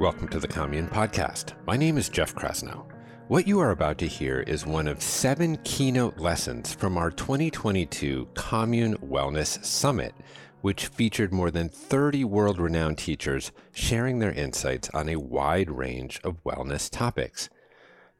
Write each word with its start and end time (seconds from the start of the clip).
Welcome 0.00 0.28
to 0.28 0.38
the 0.38 0.48
Commune 0.48 0.88
Podcast. 0.88 1.52
My 1.66 1.76
name 1.76 1.98
is 1.98 2.08
Jeff 2.08 2.34
Krasnow. 2.34 2.86
What 3.28 3.46
you 3.46 3.60
are 3.60 3.72
about 3.72 3.98
to 3.98 4.06
hear 4.06 4.40
is 4.40 4.64
one 4.64 4.88
of 4.88 5.02
seven 5.02 5.58
keynote 5.62 6.16
lessons 6.16 6.72
from 6.72 6.96
our 6.96 7.10
2022 7.10 8.26
Commune 8.32 8.96
Wellness 8.96 9.62
Summit, 9.62 10.14
which 10.62 10.86
featured 10.86 11.34
more 11.34 11.50
than 11.50 11.68
30 11.68 12.24
world 12.24 12.58
renowned 12.58 12.96
teachers 12.96 13.52
sharing 13.72 14.20
their 14.20 14.32
insights 14.32 14.88
on 14.94 15.10
a 15.10 15.20
wide 15.20 15.70
range 15.70 16.18
of 16.24 16.42
wellness 16.44 16.88
topics. 16.88 17.50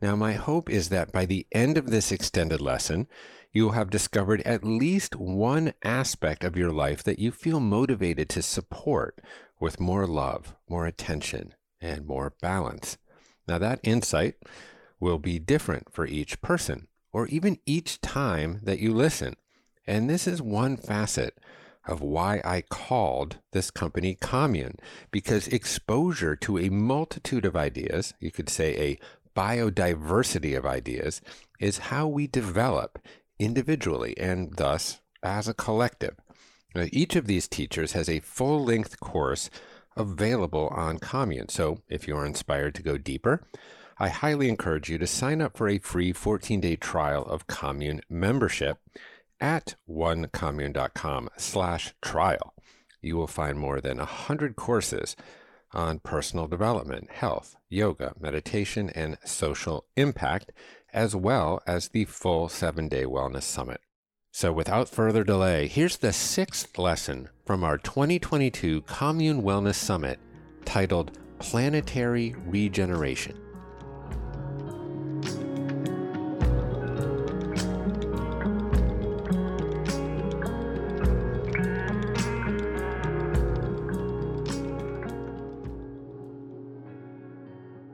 Now, 0.03 0.15
my 0.15 0.35
hope 0.35 0.69
is 0.69 0.91
that 0.91 1.13
by 1.13 1.25
the 1.25 1.47
end 1.51 1.79
of 1.79 1.89
this 1.89 2.13
extended 2.13 2.61
lesson, 2.61 3.09
you 3.53 3.65
will 3.65 3.73
have 3.73 3.89
discovered 3.89 4.43
at 4.43 4.63
least 4.63 5.17
one 5.17 5.73
aspect 5.83 6.45
of 6.45 6.59
your 6.59 6.73
life 6.73 7.03
that 7.05 7.19
you 7.19 7.33
feel 7.33 7.59
motivated 7.59 8.29
to 8.29 8.43
support 8.43 9.19
with 9.59 9.81
more 9.81 10.07
love, 10.07 10.55
more 10.69 10.87
attention, 10.87 11.55
and 11.81 12.07
more 12.07 12.35
balance. 12.41 12.99
Now, 13.49 13.59
that 13.59 13.81
insight 13.83 14.37
will 14.99 15.19
be 15.19 15.39
different 15.39 15.93
for 15.93 16.07
each 16.07 16.41
person 16.41 16.89
or 17.13 17.27
even 17.29 17.59
each 17.67 18.01
time 18.01 18.61
that 18.63 18.79
you 18.79 18.95
listen. 18.95 19.37
And 19.87 20.09
this 20.09 20.27
is 20.27 20.43
one 20.43 20.77
facet 20.77 21.39
of 21.87 22.01
why 22.01 22.41
I 22.45 22.61
called 22.61 23.39
this 23.53 23.71
company 23.71 24.15
Commune, 24.15 24.77
because 25.11 25.49
exposure 25.49 26.37
to 26.37 26.59
a 26.59 26.69
multitude 26.69 27.45
of 27.45 27.57
ideas, 27.57 28.15
you 28.21 28.31
could 28.31 28.49
say 28.49 28.77
a 28.77 28.99
biodiversity 29.37 30.57
of 30.57 30.67
ideas, 30.67 31.21
is 31.59 31.79
how 31.79 32.07
we 32.07 32.27
develop 32.27 32.99
individually 33.39 34.17
and 34.19 34.57
thus 34.57 35.01
as 35.23 35.49
a 35.49 35.55
collective. 35.55 36.17
Now, 36.75 36.87
each 36.93 37.17
of 37.17 37.27
these 37.27 37.49
teachers 37.49 37.93
has 37.93 38.09
a 38.09 38.21
full 38.21 38.65
length 38.65 39.01
course 39.01 39.51
available 40.01 40.69
on 40.69 40.99
Commune. 40.99 41.49
So 41.49 41.83
if 41.89 42.09
you 42.09 42.17
are 42.17 42.27
inspired 42.27 42.75
to 42.77 42.83
go 42.83 42.99
deeper, 42.99 43.43
I 43.99 44.09
highly 44.09 44.49
encourage 44.49 44.89
you 44.89 44.97
to 44.99 45.07
sign 45.07 45.43
up 45.43 45.57
for 45.57 45.69
a 45.69 45.79
free 45.79 46.13
14 46.13 46.61
day 46.61 46.77
trial 46.77 47.23
of 47.25 47.47
Commune 47.47 48.01
membership 48.09 48.79
at 49.41 49.75
onecommune.com 49.89 51.29
slash 51.37 51.95
trial. 52.03 52.55
You 53.03 53.17
will 53.17 53.27
find 53.27 53.59
more 53.59 53.81
than 53.81 53.99
100 53.99 54.57
courses 54.57 55.17
on 55.73 56.01
personal 56.01 56.47
development, 56.47 57.11
health, 57.11 57.57
yoga, 57.69 58.15
meditation, 58.19 58.91
and 58.91 59.19
social 59.25 59.85
impact, 59.97 60.53
as 60.93 61.15
well 61.15 61.63
as 61.67 61.89
the 61.89 62.05
full 62.07 62.49
seven 62.49 62.89
day 62.89 63.05
wellness 63.05 63.43
summit. 63.43 63.81
So, 64.33 64.53
without 64.53 64.89
further 64.89 65.25
delay, 65.25 65.67
here's 65.67 65.97
the 65.97 66.13
sixth 66.13 66.79
lesson 66.79 67.29
from 67.45 67.65
our 67.65 67.77
2022 67.77 68.83
Commune 68.83 69.43
Wellness 69.43 69.75
Summit 69.75 70.21
titled 70.65 71.19
Planetary 71.41 72.37
Regeneration. 72.47 73.37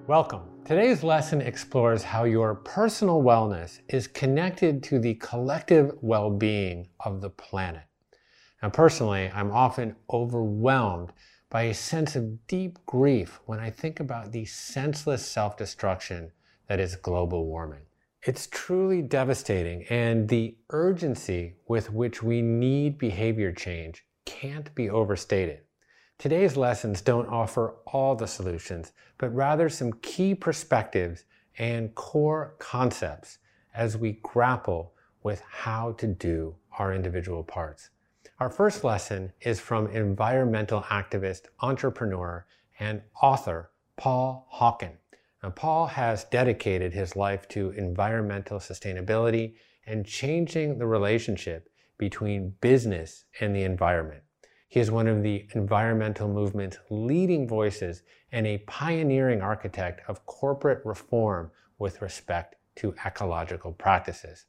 Welcome. 0.07 0.56
Today's 0.67 1.05
lesson 1.05 1.41
explores 1.41 2.03
how 2.03 2.25
your 2.25 2.57
personal 2.57 3.23
wellness 3.23 3.79
is 3.89 4.09
connected 4.09 4.83
to 4.83 4.99
the 4.99 5.15
collective 5.15 5.93
well 6.01 6.29
being 6.29 6.89
of 6.99 7.21
the 7.21 7.31
planet. 7.31 7.85
Now, 8.61 8.71
personally, 8.71 9.31
I'm 9.33 9.53
often 9.53 9.95
overwhelmed 10.11 11.13
by 11.51 11.63
a 11.63 11.73
sense 11.73 12.17
of 12.17 12.49
deep 12.49 12.81
grief 12.85 13.39
when 13.47 13.61
I 13.61 13.71
think 13.71 14.01
about 14.01 14.33
the 14.33 14.45
senseless 14.45 15.25
self 15.25 15.57
destruction 15.57 16.33
that 16.67 16.81
is 16.81 16.97
global 16.97 17.47
warming. 17.47 17.83
It's 18.25 18.49
truly 18.49 19.03
devastating, 19.03 19.85
and 19.89 20.29
the 20.29 20.57
urgency 20.71 21.55
with 21.69 21.93
which 21.93 22.25
we 22.25 22.43
need 22.43 22.99
behavior 22.99 23.53
change 23.53 24.05
can't 24.25 24.75
be 24.75 24.91
overstated. 24.91 25.61
Today's 26.19 26.57
lessons 26.57 27.03
don't 27.03 27.29
offer 27.29 27.75
all 27.87 28.15
the 28.15 28.27
solutions, 28.27 28.93
but 29.19 29.35
rather 29.35 29.69
some 29.69 29.93
key 30.01 30.35
perspectives 30.35 31.25
and 31.59 31.95
core 31.95 32.55
concepts 32.59 33.37
as 33.75 33.99
we 33.99 34.13
grapple 34.23 34.95
with 35.23 35.43
how 35.43 35.93
to 35.93 36.07
do 36.07 36.57
our 36.79 36.95
individual 36.95 37.45
parts. 37.45 37.91
Our 38.41 38.49
first 38.49 38.83
lesson 38.83 39.35
is 39.43 39.61
from 39.61 39.89
environmental 39.89 40.81
activist, 40.85 41.49
entrepreneur, 41.61 42.47
and 42.81 43.03
author 43.21 43.71
Paul 43.99 44.49
Hawken. 44.55 44.93
Now, 45.43 45.51
Paul 45.51 45.87
has 45.87 46.25
dedicated 46.25 46.95
his 46.95 47.15
life 47.15 47.47
to 47.49 47.73
environmental 47.73 48.59
sustainability 48.59 49.57
and 49.87 50.07
changing 50.07 50.79
the 50.79 50.87
relationship 50.87 51.69
between 51.99 52.55
business 52.63 53.25
and 53.39 53.55
the 53.55 53.65
environment. 53.65 54.23
He 54.69 54.81
is 54.81 54.91
one 54.91 55.07
of 55.07 55.23
the 55.23 55.47
environmental 55.55 56.29
movement's 56.29 56.79
leading 56.91 57.47
voices 57.47 58.03
and 58.33 58.47
a 58.47 58.59
pioneering 58.59 59.41
architect 59.41 60.01
of 60.09 60.27
corporate 60.27 60.85
reform 60.85 61.51
with 61.79 62.03
respect 62.03 62.57
to 62.77 62.95
ecological 63.07 63.73
practices. 63.73 64.47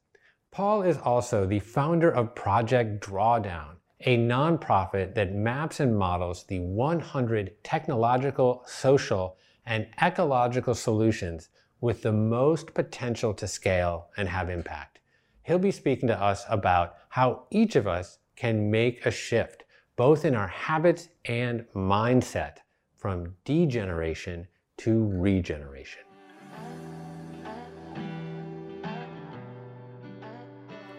Paul 0.51 0.81
is 0.81 0.97
also 0.97 1.45
the 1.45 1.59
founder 1.59 2.09
of 2.09 2.33
Project 2.33 3.05
Drawdown, 3.05 3.75
a 4.01 4.17
nonprofit 4.17 5.13
that 5.15 5.35
maps 5.35 5.79
and 5.79 5.97
models 5.97 6.45
the 6.45 6.59
100 6.59 7.63
technological, 7.63 8.63
social, 8.65 9.37
and 9.65 9.87
ecological 10.01 10.73
solutions 10.73 11.49
with 11.79 12.01
the 12.01 12.11
most 12.11 12.73
potential 12.73 13.33
to 13.35 13.47
scale 13.47 14.07
and 14.17 14.29
have 14.29 14.49
impact. 14.49 14.99
He'll 15.43 15.59
be 15.59 15.71
speaking 15.71 16.07
to 16.07 16.19
us 16.19 16.43
about 16.49 16.95
how 17.09 17.45
each 17.51 17.75
of 17.75 17.87
us 17.87 18.17
can 18.35 18.71
make 18.71 19.05
a 19.05 19.11
shift 19.11 19.63
both 19.97 20.25
in 20.25 20.35
our 20.35 20.47
habits 20.47 21.09
and 21.25 21.65
mindset 21.75 22.57
from 22.95 23.33
degeneration 23.45 24.47
to 24.77 25.07
regeneration. 25.07 26.03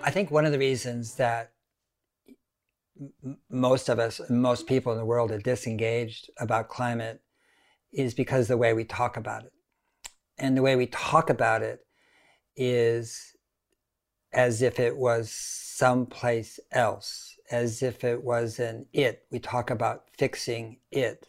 I 0.03 0.11
think 0.11 0.31
one 0.31 0.45
of 0.45 0.53
the 0.53 0.59
reasons 0.59 1.15
that 1.15 1.53
most 3.49 3.89
of 3.89 4.01
us, 4.01 4.21
most 4.29 4.67
people 4.67 4.91
in 4.91 4.99
the 4.99 5.05
world 5.05 5.31
are 5.31 5.39
disengaged 5.39 6.31
about 6.39 6.69
climate 6.69 7.21
is 7.93 8.15
because 8.15 8.49
the 8.49 8.57
way 8.57 8.73
we 8.73 8.85
talk 8.85 9.17
about 9.17 9.45
it. 9.45 9.53
And 10.39 10.57
the 10.57 10.63
way 10.63 10.75
we 10.75 10.87
talk 10.87 11.31
about 11.31 11.63
it 11.63 11.81
is 12.57 13.37
as 14.33 14.61
if 14.61 14.81
it 14.81 14.97
was 14.97 15.31
someplace 15.31 16.59
else 16.73 17.38
as 17.51 17.83
if 17.83 18.05
it 18.05 18.23
was 18.23 18.59
an 18.59 18.87
it. 18.93 19.25
We 19.31 19.39
talk 19.39 19.71
about 19.71 20.05
fixing 20.17 20.79
it, 20.91 21.27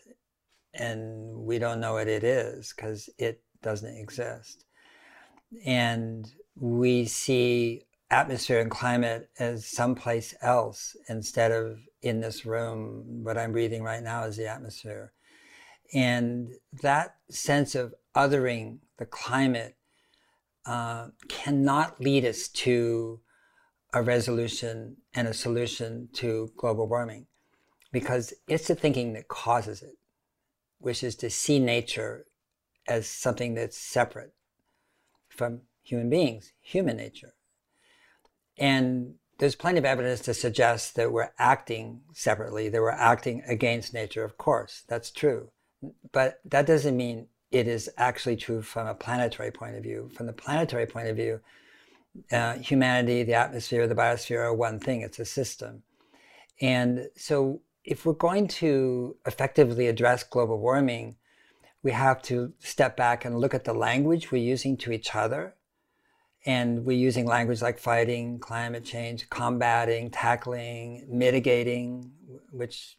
and 0.73 1.35
we 1.45 1.59
don't 1.59 1.79
know 1.79 1.93
what 1.93 2.07
it 2.07 2.23
is 2.23 2.73
because 2.75 3.09
it 3.17 3.41
doesn't 3.61 3.97
exist. 3.97 4.65
And 5.65 6.29
we 6.55 7.05
see 7.05 7.85
atmosphere 8.11 8.59
and 8.59 8.71
climate 8.71 9.29
as 9.39 9.65
someplace 9.65 10.33
else 10.41 10.95
instead 11.07 11.51
of 11.51 11.79
in 12.01 12.21
this 12.21 12.45
room. 12.45 13.23
What 13.23 13.37
I'm 13.37 13.51
breathing 13.51 13.83
right 13.83 14.03
now 14.03 14.23
is 14.23 14.37
the 14.37 14.47
atmosphere. 14.47 15.13
And 15.93 16.51
that 16.81 17.15
sense 17.29 17.75
of 17.75 17.93
othering 18.15 18.79
the 18.97 19.05
climate 19.05 19.75
uh, 20.65 21.07
cannot 21.27 21.99
lead 21.99 22.25
us 22.25 22.47
to 22.47 23.19
a 23.93 24.01
resolution 24.01 24.97
and 25.13 25.27
a 25.27 25.33
solution 25.33 26.09
to 26.13 26.51
global 26.57 26.87
warming 26.87 27.25
because 27.91 28.33
it's 28.47 28.67
the 28.67 28.75
thinking 28.75 29.13
that 29.13 29.27
causes 29.27 29.81
it, 29.81 29.97
which 30.79 31.03
is 31.03 31.15
to 31.15 31.29
see 31.29 31.59
nature 31.59 32.25
as 32.87 33.07
something 33.07 33.55
that's 33.55 33.77
separate 33.77 34.33
from 35.29 35.61
human 35.83 36.09
beings, 36.09 36.53
human 36.61 36.97
nature. 36.97 37.33
And 38.57 39.15
there's 39.39 39.55
plenty 39.55 39.79
of 39.79 39.85
evidence 39.85 40.19
to 40.21 40.33
suggest 40.33 40.95
that 40.95 41.11
we're 41.11 41.31
acting 41.39 42.01
separately, 42.13 42.69
that 42.69 42.81
we're 42.81 42.91
acting 42.91 43.41
against 43.47 43.93
nature, 43.93 44.23
of 44.23 44.37
course, 44.37 44.83
that's 44.87 45.11
true. 45.11 45.49
But 46.11 46.41
that 46.45 46.65
doesn't 46.65 46.97
mean 46.97 47.27
it 47.51 47.67
is 47.67 47.89
actually 47.97 48.35
true 48.35 48.61
from 48.61 48.85
a 48.85 48.93
planetary 48.93 49.51
point 49.51 49.75
of 49.75 49.83
view. 49.83 50.11
From 50.13 50.27
the 50.27 50.33
planetary 50.33 50.85
point 50.85 51.07
of 51.07 51.15
view, 51.15 51.39
uh, 52.31 52.55
humanity, 52.55 53.23
the 53.23 53.33
atmosphere, 53.33 53.87
the 53.87 53.95
biosphere 53.95 54.39
are 54.39 54.53
one 54.53 54.79
thing, 54.79 55.01
it's 55.01 55.19
a 55.19 55.25
system. 55.25 55.83
And 56.61 57.09
so, 57.15 57.61
if 57.83 58.05
we're 58.05 58.13
going 58.13 58.47
to 58.47 59.15
effectively 59.25 59.87
address 59.87 60.23
global 60.23 60.59
warming, 60.59 61.15
we 61.81 61.91
have 61.91 62.21
to 62.23 62.53
step 62.59 62.97
back 62.97 63.25
and 63.25 63.39
look 63.39 63.53
at 63.53 63.63
the 63.63 63.73
language 63.73 64.31
we're 64.31 64.43
using 64.43 64.77
to 64.77 64.91
each 64.91 65.15
other. 65.15 65.55
And 66.45 66.85
we're 66.85 66.97
using 66.97 67.25
language 67.25 67.61
like 67.61 67.79
fighting, 67.79 68.39
climate 68.39 68.85
change, 68.85 69.29
combating, 69.29 70.09
tackling, 70.09 71.05
mitigating, 71.09 72.11
which 72.51 72.95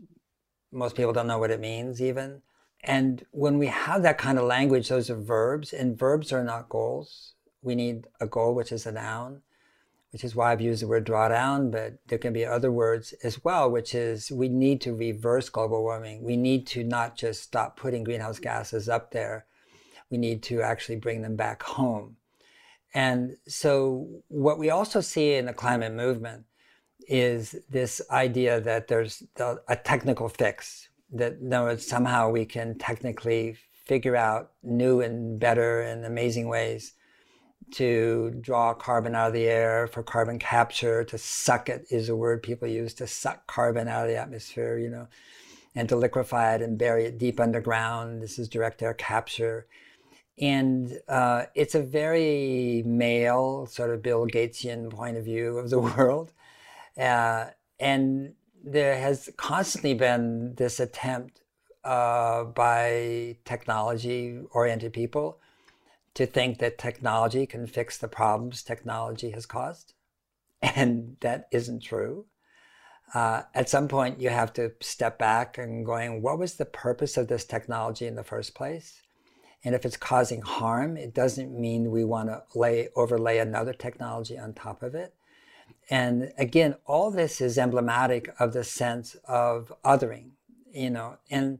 most 0.72 0.96
people 0.96 1.12
don't 1.12 1.26
know 1.26 1.38
what 1.38 1.50
it 1.50 1.60
means 1.60 2.00
even. 2.02 2.42
and 2.82 3.26
when 3.32 3.58
we 3.58 3.66
have 3.66 4.02
that 4.02 4.18
kind 4.18 4.38
of 4.38 4.44
language, 4.44 4.88
those 4.88 5.10
are 5.10 5.16
verbs, 5.20 5.72
and 5.72 5.98
verbs 5.98 6.32
are 6.32 6.44
not 6.44 6.68
goals. 6.68 7.34
We 7.62 7.74
need 7.74 8.06
a 8.20 8.26
goal, 8.26 8.54
which 8.54 8.72
is 8.72 8.86
a 8.86 8.92
noun, 8.92 9.42
which 10.12 10.24
is 10.24 10.34
why 10.34 10.52
I've 10.52 10.60
used 10.60 10.82
the 10.82 10.88
word 10.88 11.06
drawdown, 11.06 11.70
but 11.70 11.98
there 12.08 12.18
can 12.18 12.32
be 12.32 12.44
other 12.44 12.72
words 12.72 13.12
as 13.22 13.44
well, 13.44 13.70
which 13.70 13.94
is 13.94 14.30
we 14.30 14.48
need 14.48 14.80
to 14.82 14.94
reverse 14.94 15.48
global 15.48 15.82
warming. 15.82 16.24
We 16.24 16.36
need 16.36 16.66
to 16.68 16.82
not 16.82 17.16
just 17.16 17.42
stop 17.42 17.76
putting 17.76 18.02
greenhouse 18.02 18.38
gases 18.38 18.88
up 18.88 19.12
there. 19.12 19.46
We 20.10 20.18
need 20.18 20.42
to 20.44 20.62
actually 20.62 20.96
bring 20.96 21.22
them 21.22 21.36
back 21.36 21.62
home. 21.62 22.16
And 22.92 23.36
so, 23.46 24.08
what 24.26 24.58
we 24.58 24.70
also 24.70 25.00
see 25.00 25.34
in 25.34 25.46
the 25.46 25.52
climate 25.52 25.94
movement 25.94 26.46
is 27.06 27.54
this 27.70 28.00
idea 28.10 28.60
that 28.60 28.88
there's 28.88 29.22
a 29.38 29.76
technical 29.76 30.28
fix, 30.28 30.88
that 31.12 31.80
somehow 31.80 32.30
we 32.30 32.44
can 32.44 32.76
technically 32.78 33.56
figure 33.84 34.16
out 34.16 34.52
new 34.64 35.00
and 35.00 35.38
better 35.38 35.82
and 35.82 36.04
amazing 36.04 36.48
ways 36.48 36.94
to 37.72 38.30
draw 38.40 38.74
carbon 38.74 39.14
out 39.14 39.28
of 39.28 39.32
the 39.32 39.46
air 39.46 39.86
for 39.86 40.02
carbon 40.02 40.38
capture, 40.38 41.04
to 41.04 41.18
suck 41.18 41.68
it 41.68 41.86
is 41.90 42.08
a 42.08 42.16
word 42.16 42.42
people 42.42 42.68
use 42.68 42.94
to 42.94 43.06
suck 43.06 43.46
carbon 43.46 43.88
out 43.88 44.04
of 44.04 44.08
the 44.08 44.16
atmosphere, 44.16 44.78
you 44.78 44.88
know, 44.88 45.08
and 45.74 45.88
to 45.88 45.96
liquefy 45.96 46.54
it 46.54 46.62
and 46.62 46.78
bury 46.78 47.04
it 47.04 47.18
deep 47.18 47.40
underground. 47.40 48.22
This 48.22 48.38
is 48.38 48.48
direct 48.48 48.82
air 48.82 48.94
capture. 48.94 49.66
And 50.38 50.98
uh, 51.08 51.44
it's 51.54 51.74
a 51.74 51.82
very 51.82 52.82
male, 52.86 53.66
sort 53.66 53.90
of 53.90 54.02
Bill 54.02 54.26
Gatesian 54.26 54.90
point 54.90 55.16
of 55.16 55.24
view 55.24 55.58
of 55.58 55.70
the 55.70 55.78
world. 55.96 56.32
Uh, 56.96 57.46
and 57.78 58.34
there 58.62 58.98
has 58.98 59.30
constantly 59.36 59.94
been 59.94 60.54
this 60.56 60.80
attempt 60.80 61.42
uh, 61.84 62.44
by 62.44 63.36
technology 63.44 64.38
oriented 64.52 64.92
people 64.92 65.38
to 66.14 66.26
think 66.26 66.58
that 66.58 66.78
technology 66.78 67.46
can 67.46 67.66
fix 67.66 67.96
the 67.96 68.08
problems 68.08 68.62
technology 68.62 69.30
has 69.30 69.46
caused. 69.46 69.94
And 70.62 71.16
that 71.20 71.48
isn't 71.52 71.82
true. 71.82 72.26
Uh, 73.14 73.42
at 73.54 73.68
some 73.68 73.88
point, 73.88 74.20
you 74.20 74.28
have 74.28 74.52
to 74.52 74.72
step 74.80 75.18
back 75.18 75.58
and 75.58 75.86
going, 75.86 76.22
what 76.22 76.38
was 76.38 76.54
the 76.54 76.64
purpose 76.64 77.16
of 77.16 77.28
this 77.28 77.44
technology 77.44 78.06
in 78.06 78.14
the 78.14 78.22
first 78.22 78.54
place? 78.54 79.00
And 79.64 79.74
if 79.74 79.84
it's 79.84 79.96
causing 79.96 80.42
harm, 80.42 80.96
it 80.96 81.12
doesn't 81.12 81.58
mean 81.58 81.90
we 81.90 82.04
want 82.04 82.28
to 82.28 82.42
lay 82.54 82.88
overlay 82.94 83.38
another 83.38 83.72
technology 83.72 84.38
on 84.38 84.52
top 84.52 84.82
of 84.82 84.94
it. 84.94 85.14
And 85.90 86.32
again, 86.38 86.76
all 86.86 87.10
this 87.10 87.40
is 87.40 87.58
emblematic 87.58 88.32
of 88.38 88.52
the 88.52 88.64
sense 88.64 89.16
of 89.26 89.72
othering, 89.84 90.30
you 90.72 90.90
know. 90.90 91.18
And 91.30 91.58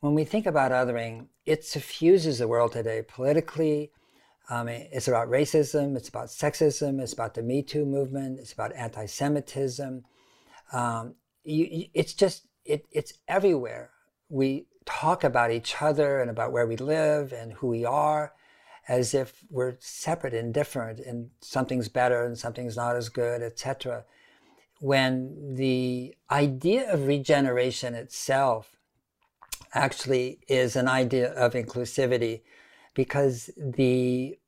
when 0.00 0.14
we 0.14 0.24
think 0.24 0.46
about 0.46 0.72
othering, 0.72 1.26
it 1.46 1.64
suffuses 1.64 2.38
the 2.38 2.48
world 2.48 2.72
today 2.72 3.02
politically. 3.06 3.92
Um, 4.48 4.68
it's 4.68 5.08
about 5.08 5.28
racism, 5.28 5.96
it's 5.96 6.08
about 6.08 6.28
sexism, 6.28 7.00
it's 7.00 7.12
about 7.12 7.34
the 7.34 7.42
Me 7.42 7.62
Too 7.62 7.84
movement, 7.84 8.40
it's 8.40 8.52
about 8.52 8.74
anti 8.74 9.06
Semitism. 9.06 10.04
Um, 10.72 11.14
it's 11.44 12.14
just, 12.14 12.48
it, 12.64 12.86
it's 12.90 13.14
everywhere. 13.28 13.90
We 14.28 14.66
talk 14.84 15.22
about 15.22 15.50
each 15.50 15.80
other 15.80 16.20
and 16.20 16.30
about 16.30 16.52
where 16.52 16.66
we 16.66 16.76
live 16.76 17.32
and 17.32 17.52
who 17.52 17.68
we 17.68 17.84
are 17.84 18.32
as 18.88 19.14
if 19.14 19.44
we're 19.50 19.76
separate 19.78 20.34
and 20.34 20.52
different 20.52 20.98
and 20.98 21.30
something's 21.40 21.88
better 21.88 22.24
and 22.24 22.36
something's 22.36 22.76
not 22.76 22.96
as 22.96 23.08
good, 23.08 23.42
etc. 23.42 24.04
When 24.80 25.54
the 25.54 26.14
idea 26.30 26.92
of 26.92 27.06
regeneration 27.06 27.94
itself 27.94 28.79
actually 29.72 30.40
is 30.48 30.76
an 30.76 30.88
idea 30.88 31.32
of 31.32 31.52
inclusivity 31.54 32.42
because 32.94 33.50
the 33.56 34.38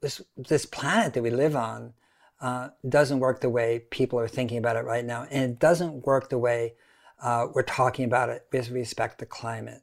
this, 0.00 0.22
this 0.36 0.64
planet 0.64 1.12
that 1.14 1.22
we 1.22 1.30
live 1.30 1.54
on 1.54 1.92
uh, 2.40 2.68
doesn't 2.88 3.20
work 3.20 3.40
the 3.40 3.50
way 3.50 3.80
people 3.90 4.18
are 4.18 4.28
thinking 4.28 4.58
about 4.58 4.76
it 4.76 4.84
right 4.84 5.04
now, 5.04 5.26
and 5.30 5.52
it 5.52 5.58
doesn't 5.58 6.06
work 6.06 6.30
the 6.30 6.38
way 6.38 6.74
uh, 7.22 7.46
we're 7.52 7.62
talking 7.62 8.04
about 8.04 8.28
it 8.28 8.46
with 8.52 8.70
respect 8.70 9.18
to 9.18 9.26
climate. 9.26 9.82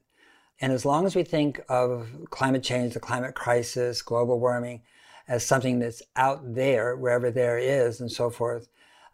And 0.61 0.71
as 0.71 0.85
long 0.85 1.05
as 1.05 1.15
we 1.15 1.23
think 1.23 1.59
of 1.67 2.07
climate 2.29 2.63
change, 2.63 2.93
the 2.93 2.99
climate 2.99 3.35
crisis, 3.35 4.01
global 4.01 4.39
warming 4.39 4.83
as 5.27 5.45
something 5.45 5.79
that's 5.79 6.01
out 6.15 6.55
there, 6.55 6.95
wherever 6.95 7.29
there 7.29 7.57
is, 7.57 7.99
and 7.99 8.11
so 8.11 8.29
forth, 8.29 8.69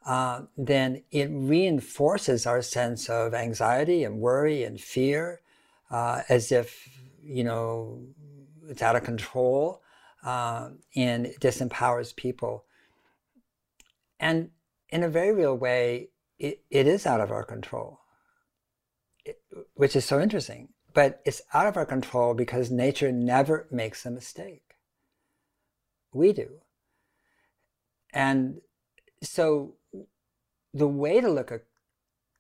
uh, 0.06 0.42
then 0.58 1.04
it 1.12 1.30
reinforces 1.32 2.46
our 2.46 2.62
sense 2.62 3.10
of 3.10 3.34
anxiety 3.34 4.04
and 4.04 4.20
worry 4.20 4.64
and 4.64 4.80
fear, 4.80 5.42
uh, 5.92 6.24
as 6.30 6.52
if 6.52 6.90
you 7.22 7.44
know 7.44 8.02
it's 8.68 8.82
out 8.82 8.96
of 8.96 9.04
control, 9.04 9.82
uh, 10.24 10.70
and 10.96 11.28
it 11.28 11.40
disempowers 11.40 12.16
people. 12.16 12.66
And 14.20 14.52
in 14.90 15.04
a 15.04 15.10
very 15.10 15.34
real 15.34 15.56
way, 15.56 16.10
it, 16.40 16.64
it 16.70 16.88
is 16.88 17.06
out 17.06 17.22
of 17.22 17.32
our 17.32 17.44
control, 17.44 18.00
it, 19.26 19.42
which 19.76 19.96
is 19.96 20.06
so 20.06 20.20
interesting 20.20 20.70
but 20.94 21.22
it's 21.26 21.42
out 21.54 21.68
of 21.68 21.78
our 21.78 21.86
control 21.86 22.34
because 22.34 22.70
nature 22.70 23.12
never 23.12 23.68
makes 23.72 24.06
a 24.06 24.12
mistake. 24.12 24.76
We 26.14 26.34
do. 26.34 26.62
And 28.14 28.62
so 29.24 29.76
the 30.74 30.88
way 30.88 31.22
to 31.22 31.30
look 31.30 31.52
at 31.52 31.64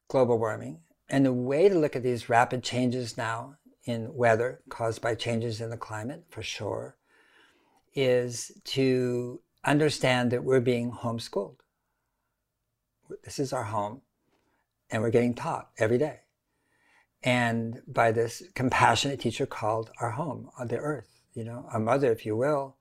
global 0.09 0.37
warming 0.37 0.79
and 1.11 1.25
the 1.25 1.33
way 1.33 1.69
to 1.69 1.77
look 1.77 1.95
at 1.95 2.01
these 2.01 2.29
rapid 2.29 2.63
changes 2.63 3.17
now 3.17 3.57
in 3.85 4.15
weather 4.15 4.61
caused 4.69 5.01
by 5.01 5.13
changes 5.13 5.61
in 5.61 5.69
the 5.69 5.77
climate, 5.77 6.23
for 6.29 6.41
sure, 6.41 6.97
is 7.93 8.51
to 8.63 9.41
understand 9.63 10.31
that 10.31 10.43
we're 10.43 10.59
being 10.59 10.91
homeschooled. 10.91 11.57
This 13.23 13.37
is 13.37 13.53
our 13.53 13.65
home, 13.65 14.01
and 14.89 15.03
we're 15.03 15.11
getting 15.11 15.35
taught 15.35 15.69
every 15.77 15.99
day 15.99 16.21
and 17.23 17.81
by 17.87 18.11
this 18.11 18.43
compassionate 18.55 19.19
teacher 19.19 19.45
called 19.45 19.91
our 19.99 20.11
home 20.11 20.49
the 20.65 20.77
earth, 20.77 21.21
you 21.33 21.43
know, 21.43 21.65
our 21.71 21.79
mother, 21.79 22.11
if 22.11 22.25
you 22.25 22.35
will. 22.35 22.75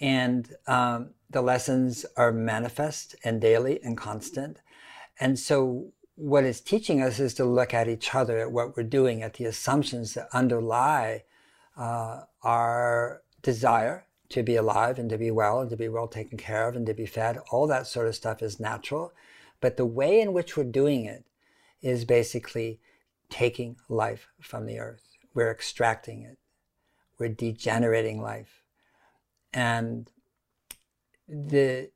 And 0.00 0.52
um, 0.66 1.10
the 1.30 1.40
lessons 1.40 2.04
are 2.16 2.32
manifest 2.32 3.14
and 3.24 3.40
daily 3.40 3.80
and 3.82 3.96
constant. 3.96 4.60
And 5.18 5.38
so, 5.38 5.92
what 6.16 6.44
it's 6.44 6.60
teaching 6.60 7.02
us 7.02 7.18
is 7.18 7.34
to 7.34 7.44
look 7.44 7.74
at 7.74 7.88
each 7.88 8.14
other, 8.14 8.38
at 8.38 8.52
what 8.52 8.76
we're 8.76 8.84
doing, 8.84 9.22
at 9.22 9.34
the 9.34 9.44
assumptions 9.44 10.14
that 10.14 10.28
underlie 10.32 11.24
uh, 11.76 12.20
our 12.42 13.22
desire 13.42 14.06
to 14.28 14.42
be 14.42 14.56
alive 14.56 14.98
and 14.98 15.10
to 15.10 15.18
be 15.18 15.30
well 15.30 15.60
and 15.60 15.70
to 15.70 15.76
be 15.76 15.88
well 15.88 16.08
taken 16.08 16.38
care 16.38 16.68
of 16.68 16.76
and 16.76 16.86
to 16.86 16.94
be 16.94 17.06
fed. 17.06 17.38
All 17.50 17.66
that 17.66 17.86
sort 17.86 18.06
of 18.06 18.14
stuff 18.14 18.42
is 18.42 18.60
natural. 18.60 19.12
But 19.60 19.76
the 19.76 19.86
way 19.86 20.20
in 20.20 20.32
which 20.32 20.56
we're 20.56 20.64
doing 20.64 21.04
it 21.04 21.24
is 21.82 22.04
basically 22.04 22.80
taking 23.28 23.76
life 23.88 24.28
from 24.40 24.66
the 24.66 24.78
earth. 24.78 25.16
We're 25.34 25.50
extracting 25.50 26.22
it. 26.22 26.38
We're 27.18 27.28
degenerating 27.28 28.20
life. 28.20 28.62
And 29.52 30.10
the 31.28 31.90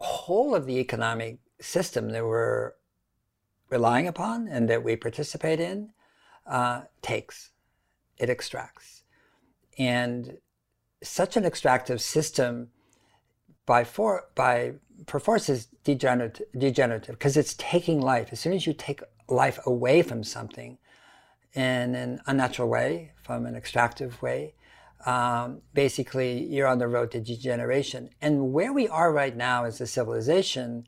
whole 0.00 0.54
of 0.54 0.66
the 0.66 0.78
economic 0.78 1.38
system 1.64 2.10
that 2.10 2.24
we're 2.24 2.72
relying 3.70 4.06
upon 4.06 4.48
and 4.48 4.68
that 4.68 4.84
we 4.84 4.96
participate 4.96 5.60
in 5.60 5.90
uh, 6.46 6.82
takes, 7.02 7.50
it 8.18 8.30
extracts. 8.30 9.02
And 9.78 10.38
such 11.02 11.36
an 11.36 11.44
extractive 11.44 12.00
system 12.00 12.68
by, 13.66 13.84
for, 13.84 14.28
by 14.34 14.74
perforce 15.06 15.48
is 15.48 15.68
degenerative 15.84 17.14
because 17.18 17.36
it's 17.36 17.54
taking 17.54 18.00
life. 18.00 18.28
As 18.30 18.40
soon 18.40 18.52
as 18.52 18.66
you 18.66 18.72
take 18.72 19.02
life 19.28 19.58
away 19.66 20.02
from 20.02 20.22
something 20.22 20.78
in 21.54 21.94
an 21.94 22.20
unnatural 22.26 22.68
way, 22.68 23.12
from 23.22 23.46
an 23.46 23.56
extractive 23.56 24.20
way, 24.22 24.54
um, 25.06 25.60
basically 25.74 26.44
you're 26.44 26.66
on 26.66 26.78
the 26.78 26.88
road 26.88 27.10
to 27.12 27.20
degeneration. 27.20 28.10
And 28.20 28.52
where 28.52 28.72
we 28.72 28.88
are 28.88 29.12
right 29.12 29.36
now 29.36 29.64
as 29.64 29.80
a 29.80 29.86
civilization 29.86 30.86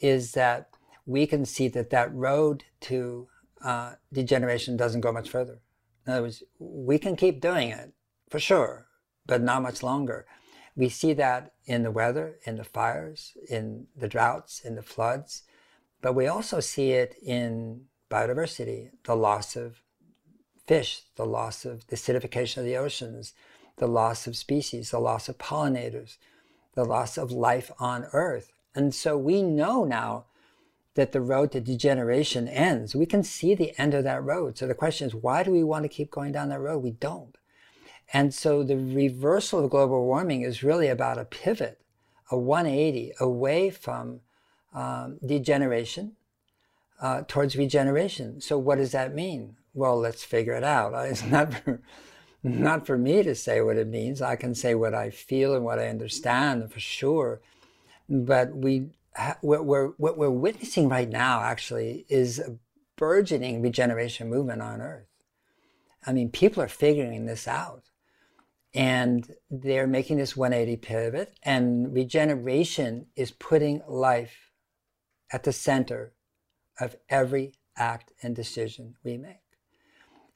is 0.00 0.32
that 0.32 0.70
we 1.06 1.26
can 1.26 1.44
see 1.44 1.68
that 1.68 1.90
that 1.90 2.14
road 2.14 2.64
to 2.80 3.28
uh, 3.62 3.94
degeneration 4.12 4.76
doesn't 4.76 5.00
go 5.00 5.12
much 5.12 5.28
further. 5.28 5.60
In 6.06 6.12
other 6.12 6.22
words, 6.22 6.42
we 6.58 6.98
can 6.98 7.16
keep 7.16 7.40
doing 7.40 7.70
it 7.70 7.92
for 8.28 8.38
sure, 8.38 8.86
but 9.26 9.42
not 9.42 9.62
much 9.62 9.82
longer. 9.82 10.26
We 10.76 10.88
see 10.88 11.12
that 11.14 11.52
in 11.66 11.82
the 11.82 11.90
weather, 11.90 12.38
in 12.46 12.56
the 12.56 12.64
fires, 12.64 13.32
in 13.48 13.86
the 13.96 14.08
droughts, 14.08 14.60
in 14.60 14.76
the 14.76 14.82
floods. 14.82 15.42
But 16.00 16.14
we 16.14 16.26
also 16.26 16.60
see 16.60 16.92
it 16.92 17.16
in 17.22 17.82
biodiversity, 18.10 18.90
the 19.04 19.16
loss 19.16 19.56
of 19.56 19.82
fish, 20.66 21.02
the 21.16 21.26
loss 21.26 21.64
of 21.64 21.86
the 21.88 21.96
acidification 21.96 22.58
of 22.58 22.64
the 22.64 22.76
oceans, 22.76 23.34
the 23.76 23.86
loss 23.86 24.26
of 24.26 24.36
species, 24.36 24.90
the 24.90 24.98
loss 24.98 25.28
of 25.28 25.38
pollinators, 25.38 26.16
the 26.74 26.84
loss 26.84 27.18
of 27.18 27.32
life 27.32 27.70
on 27.78 28.06
Earth. 28.12 28.52
And 28.74 28.94
so 28.94 29.16
we 29.18 29.42
know 29.42 29.84
now 29.84 30.26
that 30.94 31.12
the 31.12 31.20
road 31.20 31.52
to 31.52 31.60
degeneration 31.60 32.48
ends. 32.48 32.94
We 32.94 33.06
can 33.06 33.22
see 33.22 33.54
the 33.54 33.78
end 33.78 33.94
of 33.94 34.04
that 34.04 34.22
road. 34.22 34.58
So 34.58 34.66
the 34.66 34.74
question 34.74 35.06
is, 35.06 35.14
why 35.14 35.42
do 35.42 35.50
we 35.50 35.62
want 35.62 35.84
to 35.84 35.88
keep 35.88 36.10
going 36.10 36.32
down 36.32 36.48
that 36.48 36.60
road? 36.60 36.78
We 36.78 36.90
don't. 36.90 37.36
And 38.12 38.34
so 38.34 38.62
the 38.62 38.76
reversal 38.76 39.64
of 39.64 39.70
global 39.70 40.04
warming 40.04 40.42
is 40.42 40.64
really 40.64 40.88
about 40.88 41.18
a 41.18 41.24
pivot, 41.24 41.80
a 42.30 42.36
180 42.36 43.12
away 43.20 43.70
from 43.70 44.20
um, 44.74 45.18
degeneration 45.24 46.16
uh, 47.00 47.22
towards 47.26 47.56
regeneration. 47.56 48.40
So 48.40 48.58
what 48.58 48.78
does 48.78 48.92
that 48.92 49.14
mean? 49.14 49.56
Well, 49.74 49.96
let's 49.96 50.24
figure 50.24 50.54
it 50.54 50.64
out. 50.64 50.92
It's 51.08 51.24
not 51.24 51.54
for, 51.54 51.80
not 52.42 52.86
for 52.86 52.98
me 52.98 53.22
to 53.22 53.34
say 53.34 53.60
what 53.60 53.76
it 53.76 53.86
means. 53.86 54.20
I 54.20 54.34
can 54.34 54.54
say 54.54 54.74
what 54.74 54.94
I 54.94 55.10
feel 55.10 55.54
and 55.54 55.64
what 55.64 55.78
I 55.78 55.88
understand 55.88 56.72
for 56.72 56.80
sure. 56.80 57.40
But 58.10 58.54
we, 58.54 58.90
what 59.40 59.64
we're, 59.64 59.88
what 59.98 60.18
we're 60.18 60.30
witnessing 60.30 60.88
right 60.88 61.08
now 61.08 61.40
actually 61.42 62.04
is 62.08 62.38
a 62.38 62.58
burgeoning 62.96 63.62
regeneration 63.62 64.28
movement 64.28 64.60
on 64.60 64.82
Earth. 64.82 65.06
I 66.06 66.12
mean, 66.12 66.28
people 66.30 66.62
are 66.62 66.68
figuring 66.68 67.24
this 67.24 67.46
out. 67.48 67.84
And 68.72 69.34
they're 69.50 69.88
making 69.88 70.18
this 70.18 70.36
180 70.36 70.76
pivot, 70.76 71.36
and 71.42 71.92
regeneration 71.92 73.06
is 73.16 73.32
putting 73.32 73.82
life 73.88 74.52
at 75.32 75.42
the 75.42 75.52
center 75.52 76.12
of 76.78 76.94
every 77.08 77.54
act 77.76 78.12
and 78.22 78.36
decision 78.36 78.94
we 79.02 79.16
make. 79.16 79.42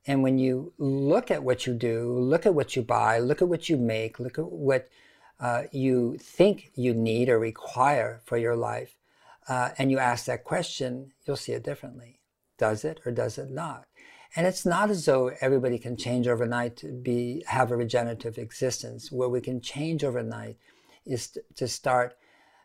And 0.07 0.23
when 0.23 0.39
you 0.39 0.73
look 0.79 1.31
at 1.31 1.45
what 1.45 1.67
you 1.67 1.75
do, 1.75 2.19
look 2.19 2.45
at 2.45 2.55
what 2.55 2.75
you 2.75 2.83
buy, 2.83 3.21
look 3.21 3.41
at 3.41 3.49
what 3.49 3.69
you 3.69 3.77
make, 3.77 4.19
look 4.19 4.39
at 4.39 4.51
what 4.51 4.89
uh, 5.41 5.65
you 5.73 6.17
think 6.19 6.71
you 6.75 6.95
need 6.95 7.29
or 7.29 7.39
require 7.39 8.21
for 8.25 8.37
your 8.37 8.57
life, 8.57 8.97
uh, 9.49 9.71
and 9.79 9.91
you 9.91 9.99
ask 9.99 10.27
that 10.27 10.45
question, 10.45 11.13
you'll 11.27 11.37
see 11.37 11.53
it 11.53 11.65
differently. 11.65 12.21
Does 12.59 12.85
it 12.85 13.01
or 13.05 13.13
does 13.13 13.37
it 13.39 13.51
not? 13.51 13.87
And 14.37 14.47
it's 14.47 14.67
not 14.67 14.91
as 14.91 15.05
though 15.05 15.33
everybody 15.41 15.79
can 15.79 15.97
change 15.97 16.27
overnight 16.27 16.77
to 16.79 16.93
be 16.93 17.45
have 17.47 17.71
a 17.71 17.77
regenerative 17.77 18.39
existence. 18.39 19.13
Where 19.13 19.29
we 19.29 19.41
can 19.41 19.61
change 19.61 20.03
overnight 20.03 20.57
is 21.07 21.39
to 21.55 21.69
start 21.69 22.17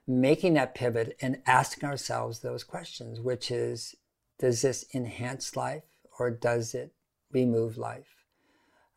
making 0.08 0.56
that 0.56 0.74
pivot 0.74 1.16
and 1.22 1.42
asking 1.46 1.88
ourselves 1.88 2.40
those 2.40 2.64
questions, 2.64 3.20
which 3.20 3.52
is, 3.52 3.96
does 4.40 4.62
this 4.62 4.86
enhance 4.96 5.56
life 5.56 5.84
or 6.18 6.32
does 6.32 6.74
it 6.74 6.94
remove 7.32 7.78
life? 7.78 8.19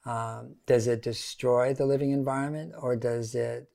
Um, 0.05 0.57
does 0.67 0.87
it 0.89 1.03
destroy 1.03 1.75
the 1.75 1.87
living 1.87 2.11
environment 2.11 2.73
or 2.79 2.97
does 2.97 3.35
it 3.35 3.69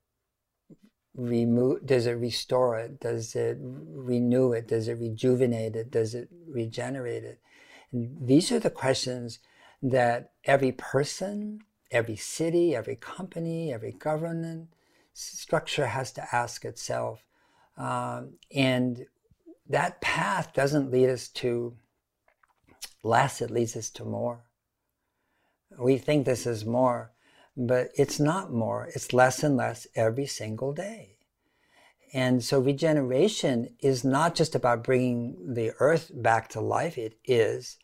remove 1.16 1.86
does 1.86 2.06
it 2.06 2.14
restore 2.14 2.78
it? 2.78 3.00
Does 3.00 3.36
it 3.36 3.58
renew 3.62 4.52
it? 4.52 4.68
Does 4.68 4.88
it 4.88 5.00
rejuvenate 5.00 5.76
it? 5.76 5.90
Does 5.90 6.14
it 6.14 6.30
regenerate 6.48 7.24
it? 7.24 7.40
And 7.92 8.28
these 8.28 8.52
are 8.52 8.60
the 8.60 8.70
questions 8.70 9.40
that 9.82 10.32
every 10.44 10.72
person 10.72 11.62
every 11.90 12.18
city 12.18 12.76
every 12.76 12.98
company 12.98 13.72
every 13.72 13.94
government 13.94 14.68
structure 15.18 15.88
has 15.88 16.12
to 16.12 16.36
ask 16.36 16.64
itself. 16.64 17.26
Um, 17.78 18.34
and 18.54 19.06
that 19.70 20.00
path 20.02 20.54
doesn't 20.54 20.92
lead 20.92 21.10
us 21.10 21.28
to 21.30 21.76
less, 23.04 23.42
it 23.42 23.52
leads 23.52 23.76
us 23.76 23.90
to 23.92 24.06
more. 24.06 24.47
We 25.78 25.98
think 25.98 26.26
this 26.26 26.46
is 26.46 26.66
more, 26.66 27.12
but 27.56 27.90
it's 27.96 28.20
not 28.20 28.52
more. 28.52 28.90
It's 28.94 29.14
less 29.14 29.44
and 29.44 29.58
less 29.58 29.88
every 29.96 30.26
single 30.26 30.74
day. 30.74 31.18
And 32.14 32.44
so 32.44 32.60
regeneration 32.60 33.76
is 33.80 34.04
not 34.04 34.34
just 34.34 34.56
about 34.56 34.84
bringing 34.84 35.54
the 35.54 35.74
earth 35.80 36.12
back 36.14 36.48
to 36.50 36.62
life, 36.62 36.98
it 36.98 37.18
is, 37.26 37.78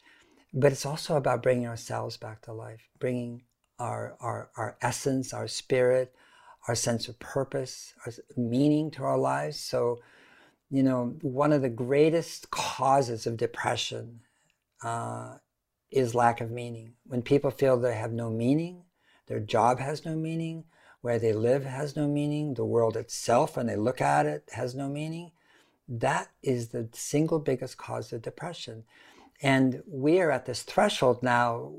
but 0.54 0.72
it's 0.72 0.86
also 0.86 1.18
about 1.18 1.44
bringing 1.44 1.68
ourselves 1.68 2.16
back 2.16 2.42
to 2.44 2.54
life, 2.54 2.88
bringing 3.00 3.44
our, 3.80 4.16
our, 4.22 4.50
our 4.56 4.78
essence, 4.82 5.34
our 5.34 5.48
spirit, 5.48 6.16
our 6.68 6.76
sense 6.76 7.08
of 7.08 7.20
purpose, 7.20 7.94
our 8.06 8.14
meaning 8.38 8.92
to 8.92 9.04
our 9.04 9.18
lives. 9.18 9.60
So, 9.60 10.00
you 10.70 10.84
know, 10.84 11.18
one 11.22 11.52
of 11.52 11.62
the 11.62 11.70
greatest 11.70 12.50
causes 12.50 13.28
of 13.28 13.36
depression 13.36 14.22
uh, 14.84 15.36
is 15.94 16.16
lack 16.16 16.42
of 16.42 16.52
meaning. 16.52 16.94
When 17.06 17.22
people 17.22 17.52
feel 17.52 17.78
they 17.78 17.96
have 17.96 18.12
no 18.12 18.30
meaning, 18.30 18.84
their 19.28 19.40
job 19.40 19.80
has 19.80 20.06
no 20.06 20.16
meaning, 20.16 20.66
where 21.02 21.20
they 21.20 21.34
live 21.34 21.66
has 21.66 21.96
no 21.96 22.08
meaning, 22.08 22.54
the 22.54 22.66
world 22.66 22.98
itself, 22.98 23.58
when 23.58 23.68
they 23.68 23.76
look 23.76 24.02
at 24.02 24.26
it, 24.26 24.50
has 24.54 24.74
no 24.74 24.88
meaning. 24.88 25.32
That 25.88 26.30
is 26.42 26.70
the 26.70 26.90
single 26.94 27.40
biggest 27.40 27.78
cause 27.78 28.12
of 28.14 28.22
depression. 28.22 28.86
And 29.42 29.84
we 29.86 30.22
are 30.22 30.32
at 30.32 30.46
this 30.46 30.64
threshold 30.64 31.22
now 31.22 31.74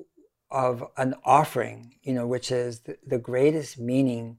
of 0.50 0.84
an 0.96 1.14
offering, 1.24 1.96
you 2.02 2.12
know, 2.12 2.26
which 2.26 2.52
is 2.52 2.80
the, 2.80 2.98
the 3.06 3.18
greatest 3.18 3.78
meaning 3.78 4.38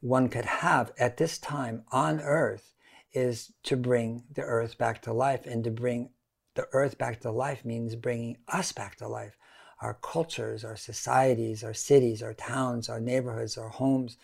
one 0.00 0.28
could 0.28 0.46
have 0.46 0.92
at 0.98 1.18
this 1.18 1.38
time 1.38 1.84
on 1.92 2.20
earth 2.20 2.72
is 3.12 3.52
to 3.62 3.76
bring 3.76 4.24
the 4.34 4.42
earth 4.42 4.76
back 4.76 5.02
to 5.02 5.12
life. 5.12 5.46
And 5.46 5.62
to 5.64 5.70
bring 5.70 6.10
the 6.54 6.68
earth 6.72 6.98
back 6.98 7.20
to 7.20 7.30
life 7.30 7.64
means 7.64 7.96
bringing 7.96 8.36
us 8.48 8.72
back 8.72 8.96
to 8.96 9.08
life. 9.08 9.36
Our 9.80 9.94
cultures, 9.94 10.64
our 10.64 10.76
societies, 10.76 11.64
our 11.64 11.74
cities, 11.74 12.22
our 12.22 12.34
towns, 12.34 12.88
our 12.88 13.00
neighborhoods, 13.00 13.58
our 13.58 13.68
homes, 13.68 14.16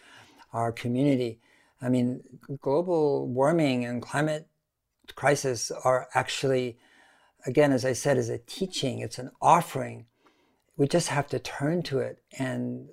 our 0.52 0.72
community. 0.72 1.40
I 1.82 1.88
mean, 1.88 2.22
global 2.60 3.26
warming 3.26 3.84
and 3.84 4.02
climate 4.02 4.48
crisis 5.14 5.70
are 5.84 6.08
actually, 6.14 6.78
again, 7.46 7.72
as 7.72 7.84
I 7.84 7.92
said, 7.92 8.16
is 8.16 8.28
a 8.28 8.38
teaching, 8.38 9.00
it's 9.00 9.18
an 9.18 9.30
offering. 9.40 10.06
We 10.76 10.88
just 10.88 11.08
have 11.08 11.28
to 11.28 11.38
turn 11.38 11.82
to 11.84 11.98
it 11.98 12.22
and 12.38 12.88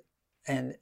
and 0.46 0.76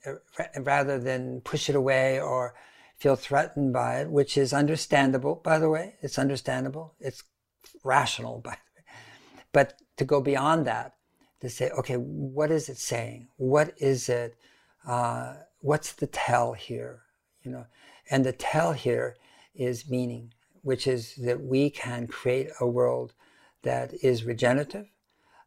rather 0.60 0.98
than 0.98 1.40
push 1.40 1.68
it 1.68 1.74
away 1.74 2.20
or 2.20 2.54
feel 2.98 3.16
threatened 3.16 3.72
by 3.72 4.00
it, 4.00 4.10
which 4.10 4.38
is 4.38 4.52
understandable, 4.52 5.34
by 5.34 5.58
the 5.58 5.68
way. 5.68 5.96
It's 6.00 6.18
understandable. 6.18 6.94
It's 7.00 7.24
rational, 7.84 8.40
by 8.40 8.50
the 8.50 8.80
way. 8.80 8.84
But 9.52 9.80
to 9.96 10.04
go 10.04 10.20
beyond 10.20 10.66
that, 10.66 10.94
to 11.40 11.50
say, 11.50 11.70
okay, 11.70 11.96
what 11.96 12.50
is 12.50 12.68
it 12.68 12.78
saying? 12.78 13.28
What 13.36 13.74
is 13.78 14.08
it? 14.08 14.36
Uh, 14.86 15.34
what's 15.60 15.92
the 15.92 16.06
tell 16.06 16.52
here? 16.52 17.02
You 17.42 17.52
know, 17.52 17.66
and 18.10 18.24
the 18.24 18.32
tell 18.32 18.72
here 18.72 19.16
is 19.54 19.88
meaning, 19.88 20.32
which 20.62 20.86
is 20.86 21.14
that 21.16 21.40
we 21.42 21.70
can 21.70 22.06
create 22.06 22.48
a 22.60 22.66
world 22.66 23.12
that 23.62 23.94
is 24.02 24.24
regenerative, 24.24 24.86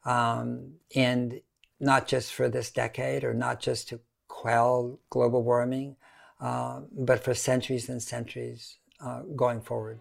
um, 0.05 0.73
and 0.95 1.41
not 1.79 2.07
just 2.07 2.33
for 2.33 2.49
this 2.49 2.71
decade 2.71 3.23
or 3.23 3.33
not 3.33 3.59
just 3.59 3.89
to 3.89 3.99
quell 4.27 4.99
global 5.09 5.43
warming, 5.43 5.95
uh, 6.41 6.81
but 6.91 7.23
for 7.23 7.33
centuries 7.33 7.89
and 7.89 8.01
centuries 8.01 8.77
uh, 9.01 9.21
going 9.35 9.61
forward. 9.61 9.99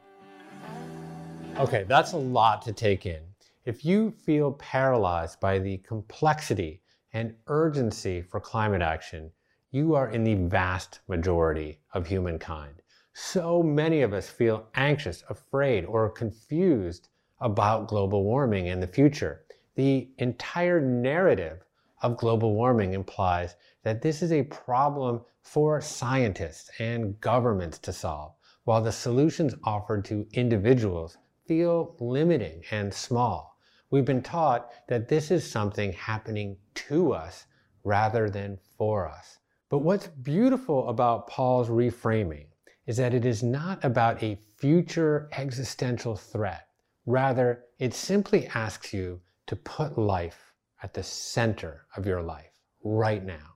Okay, 1.59 1.85
that's 1.88 2.12
a 2.12 2.17
lot 2.17 2.62
to 2.62 2.73
take 2.73 3.05
in. 3.05 3.21
If 3.65 3.85
you 3.85 4.12
feel 4.12 4.53
paralyzed 4.53 5.41
by 5.41 5.59
the 5.59 5.79
complexity 5.79 6.83
and 7.12 7.35
urgency 7.49 8.23
for 8.23 8.38
climate 8.38 8.81
action, 8.81 9.33
you 9.73 9.97
are 9.97 10.09
in 10.11 10.23
the 10.23 10.37
vast 10.37 11.00
majority 11.09 11.81
of 11.95 12.07
humankind. 12.07 12.75
So 13.12 13.61
many 13.61 14.03
of 14.03 14.12
us 14.12 14.31
feel 14.31 14.69
anxious, 14.77 15.25
afraid, 15.29 15.85
or 15.85 16.09
confused 16.09 17.09
about 17.41 17.88
global 17.88 18.23
warming 18.23 18.69
and 18.69 18.81
the 18.81 18.87
future. 18.87 19.45
The 19.75 20.09
entire 20.19 20.81
narrative 20.81 21.65
of 22.03 22.19
global 22.19 22.55
warming 22.55 22.95
implies 22.95 23.57
that 23.83 24.00
this 24.00 24.23
is 24.23 24.31
a 24.31 24.45
problem 24.45 25.23
for 25.43 25.81
scientists 25.81 26.71
and 26.79 27.21
governments 27.21 27.81
to 27.81 27.93
solve, 27.93 28.35
while 28.62 28.81
the 28.81 28.93
solutions 28.93 29.57
offered 29.65 30.05
to 30.05 30.25
individuals 30.35 31.17
feel 31.49 31.97
limiting 31.99 32.62
and 32.71 32.93
small. 32.93 33.59
We've 33.90 34.05
been 34.05 34.23
taught 34.23 34.71
that 34.87 35.09
this 35.09 35.31
is 35.31 35.50
something 35.50 35.95
happening 35.95 36.59
to 36.75 37.14
us 37.14 37.47
rather 37.85 38.28
than 38.28 38.59
for 38.76 39.09
us. 39.09 39.38
But 39.71 39.78
what's 39.78 40.09
beautiful 40.09 40.90
about 40.90 41.26
Paul's 41.26 41.71
reframing 41.71 42.49
is 42.87 42.99
that 42.99 43.14
it 43.14 43.25
is 43.25 43.43
not 43.43 43.83
about 43.83 44.23
a 44.23 44.38
future 44.59 45.31
existential 45.33 46.17
threat. 46.17 46.69
Rather, 47.07 47.64
it 47.78 47.95
simply 47.95 48.47
asks 48.49 48.93
you 48.93 49.19
to 49.47 49.57
put 49.57 49.97
life 49.97 50.52
at 50.83 50.93
the 50.93 51.02
center 51.02 51.87
of 51.97 52.07
your 52.07 52.23
life 52.23 52.61
right 52.85 53.25
now. 53.25 53.55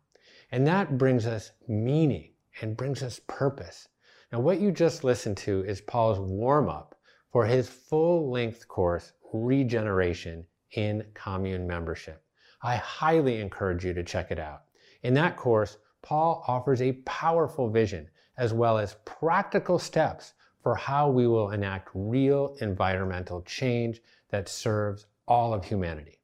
And 0.51 0.67
that 0.67 0.97
brings 0.97 1.27
us 1.27 1.51
meaning 1.69 2.33
and 2.63 2.77
brings 2.77 3.03
us 3.03 3.21
purpose. 3.27 3.89
Now, 4.33 4.41
what 4.41 4.61
you 4.61 4.73
just 4.73 5.05
listened 5.05 5.37
to 5.39 5.63
is 5.65 5.83
Paul's 5.83 6.19
warm 6.19 6.71
up 6.71 6.92
for 7.33 7.47
his 7.47 7.69
full 7.69 8.31
length 8.31 8.69
course, 8.69 9.13
Regeneration 9.33 10.47
in 10.73 11.05
Commune 11.15 11.67
Membership. 11.67 12.23
I 12.63 12.77
highly 12.77 13.41
encourage 13.41 13.85
you 13.85 13.95
to 13.95 14.05
check 14.05 14.31
it 14.31 14.39
out. 14.39 14.65
In 15.03 15.15
that 15.15 15.37
course, 15.37 15.79
Paul 16.03 16.45
offers 16.47 16.83
a 16.83 16.93
powerful 17.05 17.71
vision 17.71 18.09
as 18.37 18.53
well 18.53 18.79
as 18.79 18.97
practical 19.05 19.79
steps 19.79 20.35
for 20.63 20.75
how 20.75 21.09
we 21.09 21.27
will 21.27 21.51
enact 21.51 21.89
real 21.95 22.57
environmental 22.61 23.43
change 23.43 24.01
that 24.31 24.49
serves 24.49 25.07
all 25.27 25.55
of 25.55 25.65
humanity. 25.65 26.21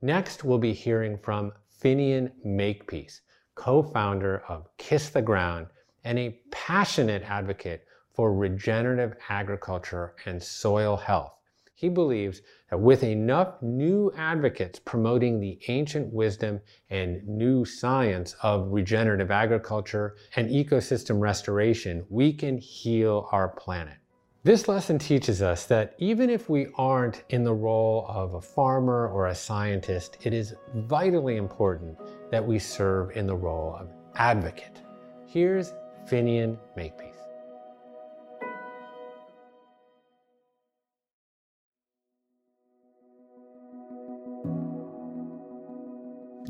Next, 0.00 0.44
we'll 0.44 0.58
be 0.58 0.72
hearing 0.72 1.18
from 1.18 1.52
Finian 1.82 2.30
Makepeace, 2.44 3.20
co-founder 3.54 4.44
of 4.48 4.68
Kiss 4.78 5.10
the 5.10 5.22
Ground 5.22 5.66
and 6.04 6.18
a 6.18 6.38
passionate 6.50 7.22
advocate 7.22 7.84
for 8.12 8.34
regenerative 8.34 9.16
agriculture 9.28 10.14
and 10.26 10.42
soil 10.42 10.96
health. 10.96 11.36
He 11.74 11.88
believes 11.88 12.42
that 12.68 12.78
with 12.78 13.02
enough 13.02 13.62
new 13.62 14.12
advocates 14.14 14.78
promoting 14.78 15.40
the 15.40 15.58
ancient 15.68 16.12
wisdom 16.12 16.60
and 16.90 17.26
new 17.26 17.64
science 17.64 18.36
of 18.42 18.70
regenerative 18.70 19.30
agriculture 19.30 20.16
and 20.36 20.50
ecosystem 20.50 21.20
restoration, 21.20 22.04
we 22.10 22.34
can 22.34 22.58
heal 22.58 23.28
our 23.32 23.48
planet. 23.48 23.96
This 24.42 24.68
lesson 24.68 24.98
teaches 24.98 25.40
us 25.42 25.64
that 25.66 25.94
even 25.98 26.30
if 26.30 26.48
we 26.48 26.68
aren't 26.76 27.24
in 27.28 27.44
the 27.44 27.52
role 27.54 28.06
of 28.08 28.34
a 28.34 28.40
farmer 28.40 29.08
or 29.08 29.28
a 29.28 29.34
scientist, 29.34 30.18
it 30.22 30.34
is 30.34 30.54
vitally 30.74 31.36
important 31.36 31.98
that 32.30 32.46
we 32.46 32.58
serve 32.58 33.10
in 33.16 33.26
the 33.26 33.36
role 33.36 33.76
of 33.78 33.90
advocate. 34.16 34.80
Here's 35.26 35.72
Finian 36.06 36.58
Makepeace. 36.76 37.09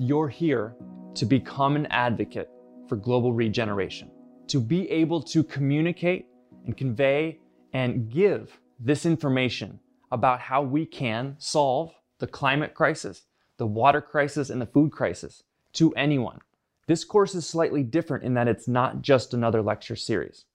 You're 0.02 0.28
here 0.30 0.76
to 1.14 1.26
become 1.26 1.76
an 1.76 1.85
advocate 1.90 2.49
for 2.88 2.97
global 2.97 3.35
regeneration, 3.35 4.11
to 4.47 4.59
be 4.59 4.90
able 4.90 5.21
to 5.25 5.45
communicate 5.45 6.25
and 6.64 6.75
convey 6.75 7.38
and 7.75 8.11
give 8.11 8.59
this 8.78 9.04
information 9.04 9.78
about 10.11 10.40
how 10.40 10.62
we 10.62 10.87
can 10.87 11.37
solve 11.37 11.92
the 12.19 12.26
climate 12.26 12.73
crisis, 12.73 13.26
the 13.59 13.66
water 13.66 14.00
crisis, 14.00 14.49
and 14.49 14.59
the 14.59 14.64
food 14.64 14.90
crisis 14.90 15.42
to 15.75 15.92
anyone. 15.97 16.40
This 16.87 17.04
course 17.04 17.35
is 17.35 17.47
slightly 17.47 17.83
different 17.83 18.25
in 18.25 18.33
that 18.33 18.49
it's 18.49 18.66
not 18.66 19.02
just 19.02 19.35
another 19.35 19.61
lecture 19.61 19.97
series. 19.97 20.47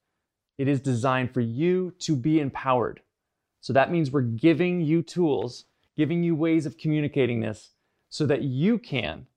It 0.58 0.68
is 0.68 0.80
designed 0.80 1.36
for 1.36 1.42
you 1.42 1.94
to 2.00 2.16
be 2.16 2.40
empowered. 2.40 3.02
So 3.62 3.74
that 3.74 3.92
means 3.92 4.10
we're 4.10 4.22
giving 4.22 4.82
you 4.82 5.04
tools, 5.04 5.66
giving 5.96 6.24
you 6.24 6.34
ways 6.34 6.66
of 6.66 6.80
communicating 6.80 7.42
this 7.42 7.74
so 8.10 8.25
that 8.25 8.42
you 8.42 8.80
can, 8.80 9.28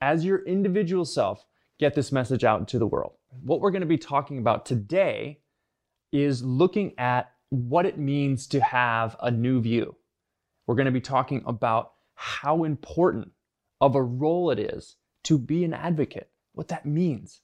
as 0.00 0.24
your 0.24 0.44
individual 0.44 1.04
self, 1.04 1.44
get 1.78 1.94
this 1.94 2.12
message 2.12 2.44
out 2.44 2.60
into 2.60 2.78
the 2.78 2.86
world. 2.86 3.12
What 3.42 3.60
we're 3.60 3.70
going 3.70 3.80
to 3.80 3.86
be 3.86 3.98
talking 3.98 4.38
about 4.38 4.66
today 4.66 5.40
is 6.12 6.42
looking 6.42 6.94
at 6.98 7.32
what 7.50 7.86
it 7.86 7.98
means 7.98 8.46
to 8.48 8.60
have 8.60 9.16
a 9.20 9.30
new 9.30 9.60
view. 9.60 9.96
We're 10.66 10.74
going 10.74 10.86
to 10.86 10.92
be 10.92 11.00
talking 11.00 11.42
about 11.46 11.92
how 12.14 12.64
important 12.64 13.32
of 13.80 13.94
a 13.94 14.02
role 14.02 14.50
it 14.50 14.58
is 14.58 14.96
to 15.24 15.38
be 15.38 15.64
an 15.64 15.74
advocate, 15.74 16.30
what 16.52 16.68
that 16.68 16.86
means, 16.86 17.40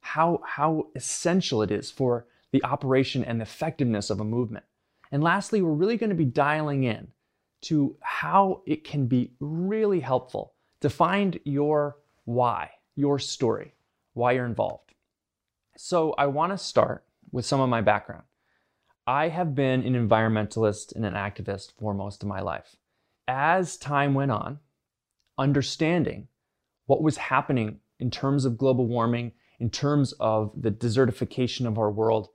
how, 0.00 0.40
how 0.44 0.88
essential 0.94 1.62
it 1.62 1.70
is 1.70 1.90
for 1.90 2.26
the 2.52 2.64
operation 2.64 3.24
and 3.24 3.40
the 3.40 3.44
effectiveness 3.44 4.10
of 4.10 4.20
a 4.20 4.24
movement. 4.24 4.64
And 5.10 5.22
lastly, 5.22 5.62
we're 5.62 5.72
really 5.72 5.96
going 5.96 6.10
to 6.10 6.16
be 6.16 6.24
dialing 6.24 6.84
in 6.84 7.08
to 7.62 7.96
how 8.00 8.62
it 8.66 8.84
can 8.84 9.06
be 9.06 9.32
really 9.40 10.00
helpful 10.00 10.54
to 10.80 10.90
find 10.90 11.38
your 11.44 11.96
why, 12.24 12.70
your 12.94 13.18
story, 13.18 13.74
why 14.14 14.32
you're 14.32 14.46
involved. 14.46 14.94
So 15.76 16.14
I 16.18 16.26
want 16.26 16.52
to 16.52 16.58
start 16.58 17.04
with 17.30 17.46
some 17.46 17.60
of 17.60 17.68
my 17.68 17.80
background. 17.80 18.24
I 19.06 19.28
have 19.28 19.54
been 19.54 19.82
an 19.84 19.94
environmentalist 19.94 20.94
and 20.94 21.06
an 21.06 21.14
activist 21.14 21.72
for 21.78 21.94
most 21.94 22.22
of 22.22 22.28
my 22.28 22.40
life. 22.40 22.76
As 23.26 23.76
time 23.76 24.14
went 24.14 24.30
on, 24.30 24.58
understanding 25.38 26.28
what 26.86 27.02
was 27.02 27.16
happening 27.16 27.80
in 27.98 28.10
terms 28.10 28.44
of 28.44 28.58
global 28.58 28.86
warming, 28.86 29.32
in 29.60 29.70
terms 29.70 30.12
of 30.20 30.52
the 30.60 30.70
desertification 30.70 31.66
of 31.66 31.78
our 31.78 31.90
world, 31.90 32.28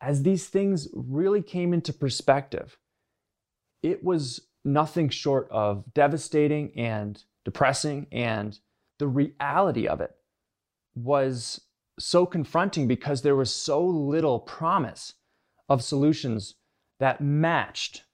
as 0.00 0.22
these 0.22 0.48
things 0.48 0.88
really 0.92 1.42
came 1.42 1.72
into 1.72 1.92
perspective, 1.92 2.78
it 3.82 4.04
was 4.04 4.48
nothing 4.64 5.08
short 5.08 5.48
of 5.50 5.84
devastating 5.94 6.72
and 6.76 7.22
depressing. 7.48 8.06
And 8.12 8.58
the 8.98 9.08
reality 9.08 9.88
of 9.88 10.02
it 10.02 10.14
was 10.94 11.62
so 11.98 12.26
confronting 12.26 12.86
because 12.86 13.22
there 13.22 13.36
was 13.36 13.50
so 13.50 13.82
little 13.82 14.38
promise 14.38 15.14
of 15.70 15.82
solutions 15.82 16.56
that 17.00 17.22
matched 17.22 18.04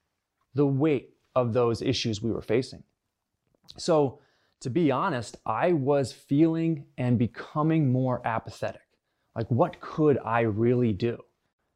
the 0.55 0.67
weight 0.67 1.17
of 1.35 1.53
those 1.53 1.83
issues 1.83 2.23
we 2.23 2.31
were 2.31 2.43
facing. 2.43 2.85
So, 3.77 4.21
to 4.61 4.71
be 4.71 4.93
honest, 4.93 5.37
I 5.45 5.73
was 5.73 6.13
feeling 6.13 6.87
and 6.97 7.19
becoming 7.19 7.91
more 7.91 8.25
apathetic. 8.25 8.87
Like, 9.35 9.51
what 9.51 9.81
could 9.81 10.17
I 10.25 10.43
really 10.43 10.93
do? 10.93 11.19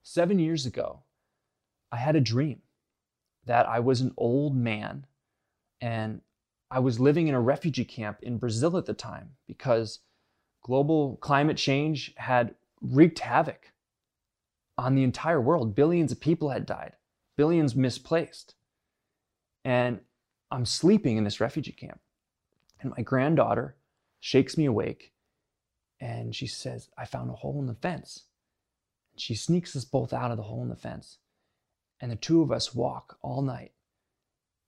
Seven 0.05 0.39
years 0.39 0.65
ago, 0.65 1.03
I 1.91 1.97
had 1.97 2.15
a 2.15 2.21
dream 2.21 2.63
that 3.47 3.69
I 3.69 3.81
was 3.81 4.01
an 4.01 4.13
old 4.17 4.55
man 4.55 5.07
and 5.81 6.21
I 6.71 6.81
was 6.81 7.01
living 7.01 7.29
in 7.29 7.35
a 7.35 7.41
refugee 7.41 7.85
camp 7.85 8.19
in 8.23 8.39
Brazil 8.39 8.77
at 8.77 8.87
the 8.87 8.95
time 8.95 9.31
because 9.47 10.01
global 10.63 11.17
climate 11.17 11.57
change 11.57 12.13
had 12.17 12.55
wreaked 12.81 13.21
havoc 13.21 13.73
on 14.77 14.95
the 14.95 15.03
entire 15.03 15.41
world. 15.41 15.75
Billions 15.75 16.13
of 16.13 16.21
people 16.21 16.51
had 16.51 16.67
died, 16.67 16.93
billions 17.37 17.75
misplaced. 17.75 18.55
And 19.65 20.01
I'm 20.51 20.67
sleeping 20.67 21.17
in 21.17 21.25
this 21.25 21.41
refugee 21.41 21.73
camp. 21.73 22.01
And 22.81 22.93
my 22.97 23.03
granddaughter 23.03 23.77
shakes 24.21 24.57
me 24.57 24.67
awake 24.67 25.13
and 26.01 26.35
she 26.35 26.47
says, 26.47 26.91
I 26.97 27.07
found 27.07 27.31
a 27.31 27.35
hole 27.35 27.59
in 27.61 27.67
the 27.67 27.75
fence. 27.75 28.25
She 29.17 29.35
sneaks 29.35 29.75
us 29.75 29.85
both 29.85 30.13
out 30.13 30.31
of 30.31 30.37
the 30.37 30.45
hole 30.45 30.63
in 30.63 30.69
the 30.69 30.77
fence. 30.77 31.19
And 32.01 32.13
the 32.13 32.17
two 32.17 32.41
of 32.41 32.53
us 32.53 32.75
walk 32.75 33.19
all 33.21 33.43
night. 33.43 33.73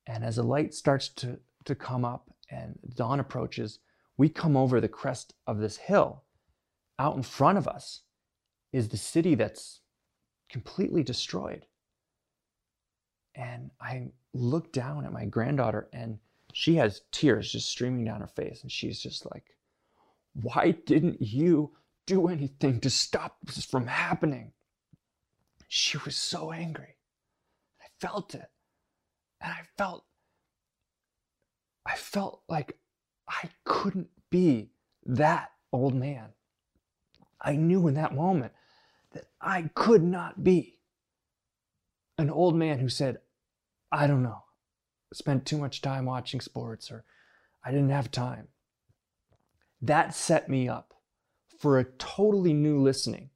And 0.07 0.25
as 0.25 0.37
the 0.37 0.43
light 0.43 0.75
starts 0.75 1.09
to, 1.09 1.39
to 1.65 1.75
come 1.75 2.05
up 2.05 2.31
and 2.51 2.79
dawn 2.95 3.21
approaches, 3.21 3.79
we 4.17 4.29
come 4.29 4.57
over 4.57 4.81
the 4.81 4.89
crest 4.89 5.35
of 5.47 5.59
this 5.59 5.77
hill. 5.77 6.25
Out 6.99 7.17
in 7.17 7.23
front 7.23 7.59
of 7.59 7.67
us 7.67 8.03
is 8.73 8.89
the 8.89 8.97
city 8.97 9.35
that's 9.35 9.81
completely 10.51 11.03
destroyed. 11.03 11.67
And 13.35 13.71
I 13.81 14.09
look 14.35 14.73
down 14.73 15.07
at 15.07 15.13
my 15.13 15.25
granddaughter, 15.25 15.89
and 15.93 16.19
she 16.53 16.75
has 16.77 17.03
tears 17.13 17.51
just 17.53 17.71
streaming 17.71 18.05
down 18.05 18.21
her 18.21 18.27
face. 18.27 18.63
And 18.63 18.71
she's 18.71 19.01
just 19.01 19.31
like, 19.31 19.57
Why 20.35 20.73
didn't 20.85 21.23
you 21.23 21.73
do 22.07 22.29
anything 22.29 22.81
to 22.81 22.91
stop 22.91 23.39
this 23.45 23.65
from 23.65 23.87
happening? 23.87 24.53
She 25.69 25.99
was 25.99 26.17
so 26.17 26.51
angry. 26.51 26.97
I 27.81 27.87
felt 28.01 28.35
it. 28.35 28.51
And 29.41 29.53
I 29.53 29.61
felt, 29.79 30.05
I 31.87 31.97
felt 31.97 32.43
like 32.49 32.79
I 33.29 33.49
couldn't 33.65 34.11
be 34.31 34.71
that 35.07 35.51
old 35.73 35.95
man. 35.95 36.31
I 37.41 37.57
knew 37.57 37.89
in 37.89 37.95
that 37.95 38.15
moment 38.15 38.53
that 39.13 39.25
I 39.41 39.71
could 39.75 40.03
not 40.03 40.45
be 40.45 40.81
an 42.19 42.31
old 42.31 42.55
man 42.55 42.79
who 42.79 42.89
said, 42.89 43.19
I 43.91 44.07
don't 44.07 44.23
know, 44.23 44.45
spent 45.13 45.47
too 45.47 45.59
much 45.59 45.81
time 45.81 46.05
watching 46.05 46.41
sports 46.41 46.91
or 46.91 47.05
I 47.65 47.71
didn't 47.71 47.91
have 47.91 48.11
time. 48.11 48.49
That 49.83 50.15
set 50.15 50.49
me 50.49 50.69
up 50.69 50.95
for 51.59 51.79
a 51.79 51.85
totally 51.85 52.53
new 52.53 52.79
listening, 52.81 53.31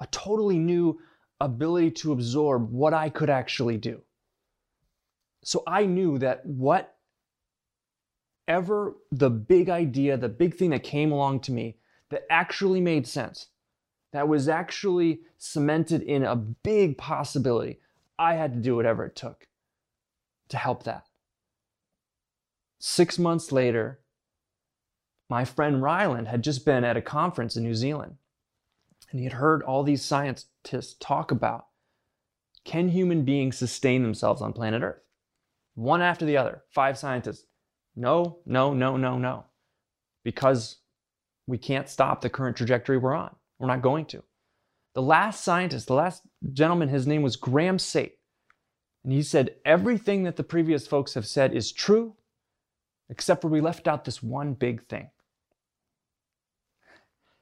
a 0.00 0.06
totally 0.06 0.58
new 0.58 1.00
ability 1.40 1.90
to 1.90 2.12
absorb 2.12 2.70
what 2.70 2.94
I 2.94 3.10
could 3.10 3.30
actually 3.30 3.76
do. 3.76 4.02
So 5.42 5.62
I 5.66 5.86
knew 5.86 6.18
that 6.18 6.46
whatever 8.48 8.96
the 9.12 9.28
big 9.28 9.68
idea, 9.68 10.16
the 10.16 10.28
big 10.28 10.56
thing 10.56 10.70
that 10.70 10.82
came 10.82 11.12
along 11.12 11.38
to 11.38 11.52
me 11.52 11.76
that 12.08 12.24
actually 12.30 12.80
made 12.80 13.06
sense, 13.06 13.48
that 14.14 14.26
was 14.26 14.48
actually 14.48 15.20
cemented 15.36 16.00
in 16.00 16.24
a 16.24 16.34
big 16.34 16.96
possibility, 16.96 17.78
I 18.18 18.36
had 18.36 18.54
to 18.54 18.60
do 18.60 18.74
whatever 18.74 19.04
it 19.04 19.14
took 19.14 19.48
to 20.48 20.56
help 20.56 20.84
that. 20.84 21.04
Six 22.78 23.18
months 23.18 23.52
later, 23.52 24.00
my 25.28 25.44
friend 25.44 25.82
Ryland 25.82 26.28
had 26.28 26.42
just 26.42 26.64
been 26.64 26.84
at 26.84 26.96
a 26.96 27.02
conference 27.02 27.54
in 27.54 27.62
New 27.62 27.74
Zealand 27.74 28.16
and 29.10 29.20
he 29.20 29.24
had 29.24 29.34
heard 29.34 29.62
all 29.62 29.82
these 29.82 30.02
scientists 30.02 30.94
talk 30.98 31.30
about 31.30 31.66
can 32.64 32.88
human 32.88 33.24
beings 33.24 33.58
sustain 33.58 34.02
themselves 34.02 34.40
on 34.40 34.54
planet 34.54 34.82
Earth? 34.82 35.02
One 35.74 36.00
after 36.00 36.24
the 36.24 36.36
other, 36.38 36.62
five 36.70 36.98
scientists. 36.98 37.44
No, 37.98 38.38
no, 38.46 38.72
no, 38.72 38.96
no, 38.96 39.18
no. 39.18 39.44
Because 40.24 40.76
we 41.48 41.58
can't 41.58 41.88
stop 41.88 42.20
the 42.20 42.30
current 42.30 42.56
trajectory 42.56 42.96
we're 42.96 43.12
on. 43.14 43.34
We're 43.58 43.66
not 43.66 43.82
going 43.82 44.06
to. 44.06 44.22
The 44.94 45.02
last 45.02 45.42
scientist, 45.42 45.88
the 45.88 45.94
last 45.94 46.22
gentleman, 46.52 46.88
his 46.88 47.08
name 47.08 47.22
was 47.22 47.34
Graham 47.34 47.76
Sait. 47.76 48.18
And 49.02 49.12
he 49.12 49.22
said, 49.22 49.56
Everything 49.64 50.22
that 50.22 50.36
the 50.36 50.44
previous 50.44 50.86
folks 50.86 51.14
have 51.14 51.26
said 51.26 51.52
is 51.52 51.72
true, 51.72 52.14
except 53.10 53.42
for 53.42 53.48
we 53.48 53.60
left 53.60 53.88
out 53.88 54.04
this 54.04 54.22
one 54.22 54.54
big 54.54 54.86
thing. 54.86 55.10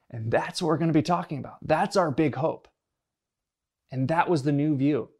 And 0.08 0.30
that's 0.30 0.62
what 0.62 0.68
we're 0.68 0.78
going 0.78 0.88
to 0.88 0.94
be 0.94 1.02
talking 1.02 1.38
about. 1.38 1.58
That's 1.60 1.96
our 1.96 2.10
big 2.10 2.34
hope. 2.34 2.66
And 3.90 4.08
that 4.08 4.30
was 4.30 4.42
the 4.42 4.52
new 4.52 4.74
view. 4.74 5.10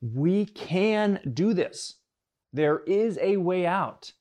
We 0.00 0.46
can 0.46 1.20
do 1.34 1.52
this. 1.52 1.96
There 2.50 2.80
is 2.86 3.18
a 3.20 3.36
way 3.36 3.66
out. 3.66 4.12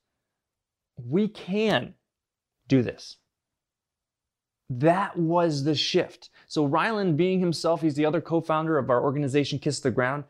We 1.07 1.27
can 1.27 1.95
do 2.67 2.81
this. 2.81 3.17
That 4.69 5.17
was 5.17 5.63
the 5.63 5.75
shift. 5.75 6.29
So, 6.47 6.65
Ryland, 6.65 7.17
being 7.17 7.39
himself, 7.39 7.81
he's 7.81 7.95
the 7.95 8.05
other 8.05 8.21
co 8.21 8.41
founder 8.41 8.77
of 8.77 8.89
our 8.89 9.01
organization, 9.01 9.59
Kiss 9.59 9.79
the 9.79 9.91
Ground. 9.91 10.25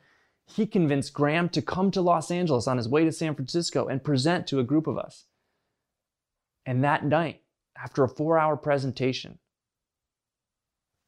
He 0.46 0.66
convinced 0.66 1.14
Graham 1.14 1.50
to 1.50 1.62
come 1.62 1.92
to 1.92 2.02
Los 2.02 2.32
Angeles 2.32 2.68
on 2.68 2.78
his 2.78 2.88
way 2.88 3.04
to 3.04 3.12
San 3.12 3.36
Francisco 3.36 3.88
and 3.88 4.04
present 4.04 4.48
to 4.48 4.60
a 4.60 4.64
group 4.64 4.88
of 4.88 4.98
us. 4.98 5.26
And 6.66 6.84
that 6.84 7.06
night, 7.06 7.42
after 7.78 8.04
a 8.04 8.10
four 8.10 8.40
hour 8.40 8.58
presentation, 8.58 9.40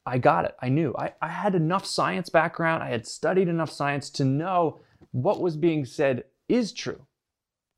I 0.06 0.18
got 0.18 0.46
it. 0.46 0.56
I 0.62 0.70
knew. 0.70 0.94
I, 0.98 1.14
I 1.22 1.30
had 1.30 1.56
enough 1.56 1.86
science 1.86 2.30
background. 2.30 2.84
I 2.84 2.90
had 2.90 3.08
studied 3.08 3.48
enough 3.48 3.72
science 3.72 4.10
to 4.12 4.26
know 4.26 4.82
what 5.12 5.42
was 5.42 5.58
being 5.58 5.86
said 5.86 6.26
is 6.50 6.72
true. 6.72 7.06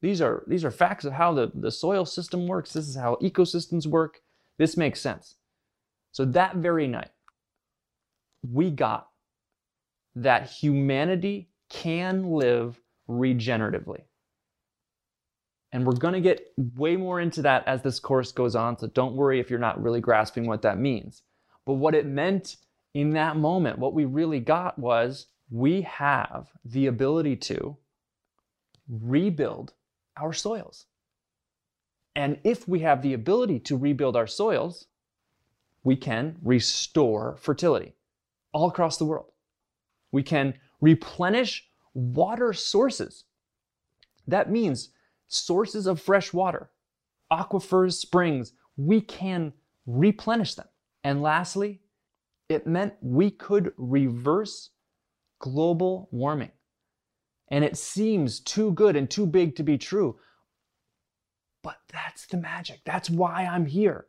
These 0.04 0.22
are, 0.22 0.44
these 0.48 0.66
are 0.66 0.70
facts 0.70 1.06
of 1.06 1.14
how 1.14 1.34
the, 1.34 1.50
the 1.56 1.72
soil 1.72 2.06
system 2.06 2.46
works. 2.46 2.74
This 2.74 2.90
is 2.90 2.98
how 2.98 3.16
ecosystems 3.22 3.88
work. 3.88 4.20
This 4.58 4.76
makes 4.76 5.00
sense. 5.00 5.36
So 6.12 6.26
that 6.26 6.58
very 6.58 6.88
night, 6.88 7.12
we 8.52 8.70
got 8.70 9.08
that 10.14 10.50
humanity 10.50 11.48
can 11.70 12.32
live 12.32 12.82
regeneratively. 13.10 14.02
And 15.72 15.88
we're 15.88 15.94
going 15.94 16.16
to 16.16 16.20
get 16.20 16.52
way 16.76 16.98
more 16.98 17.22
into 17.22 17.42
that 17.44 17.66
as 17.66 17.82
this 17.82 18.02
course 18.02 18.34
goes 18.34 18.58
on. 18.58 18.78
So 18.78 18.88
don't 18.88 19.16
worry 19.16 19.40
if 19.40 19.50
you're 19.50 19.58
not 19.58 19.82
really 19.82 20.02
grasping 20.02 20.48
what 20.48 20.64
that 20.64 20.78
means. 20.78 21.22
But 21.66 21.76
what 21.76 21.96
it 21.96 22.06
meant 22.06 22.58
in 22.94 23.12
that 23.12 23.38
moment, 23.38 23.80
what 23.80 23.94
we 23.94 24.04
really 24.04 24.42
got 24.42 24.78
was 24.78 25.28
we 25.50 25.84
have 25.84 26.50
the 26.66 26.88
ability 26.88 27.38
to 27.38 27.78
rebuild 28.90 29.72
our 30.18 30.34
soils. 30.34 30.86
And 32.16 32.38
if 32.44 32.68
we 32.68 32.80
have 32.82 33.02
the 33.02 33.14
ability 33.14 33.60
to 33.62 33.78
rebuild 33.78 34.16
our 34.16 34.28
soils, 34.28 34.86
we 35.84 35.96
can 35.96 36.38
restore 36.42 37.38
fertility 37.38 37.94
all 38.54 38.70
across 38.70 38.98
the 38.98 39.06
world. 39.06 39.32
We 40.12 40.24
can 40.24 40.54
replenish 40.80 41.68
water 41.94 42.54
sources. 42.54 43.26
That 44.28 44.52
means 44.52 44.90
sources 45.28 45.88
of 45.88 46.00
fresh 46.00 46.32
water, 46.32 46.70
aquifers, 47.32 47.94
springs, 47.94 48.54
we 48.78 49.02
can 49.02 49.54
replenish 49.86 50.56
them. 50.56 50.68
And 51.04 51.22
lastly, 51.22 51.82
it 52.48 52.68
meant 52.68 52.94
we 53.02 53.32
could 53.32 53.74
reverse 53.78 54.70
global 55.40 56.08
warming. 56.12 56.52
And 57.54 57.64
it 57.64 57.78
seems 57.78 58.40
too 58.40 58.72
good 58.72 58.96
and 58.96 59.08
too 59.08 59.28
big 59.28 59.56
to 59.58 59.64
be 59.64 59.78
true. 59.78 60.18
But 61.62 61.78
that's 61.92 62.26
the 62.26 62.38
magic. 62.38 62.82
That's 62.84 63.12
why 63.12 63.46
I'm 63.46 63.68
here, 63.68 64.08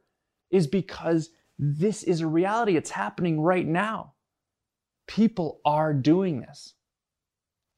is 0.51 0.67
because 0.67 1.29
this 1.59 2.05
is 2.05 2.23
a 2.23 2.27
reality. 2.27 2.75
It's 2.75 2.89
happening 2.89 3.39
right 3.39 3.67
now. 3.67 4.15
People 5.07 5.61
are 5.63 5.93
doing 5.93 6.41
this. 6.41 6.73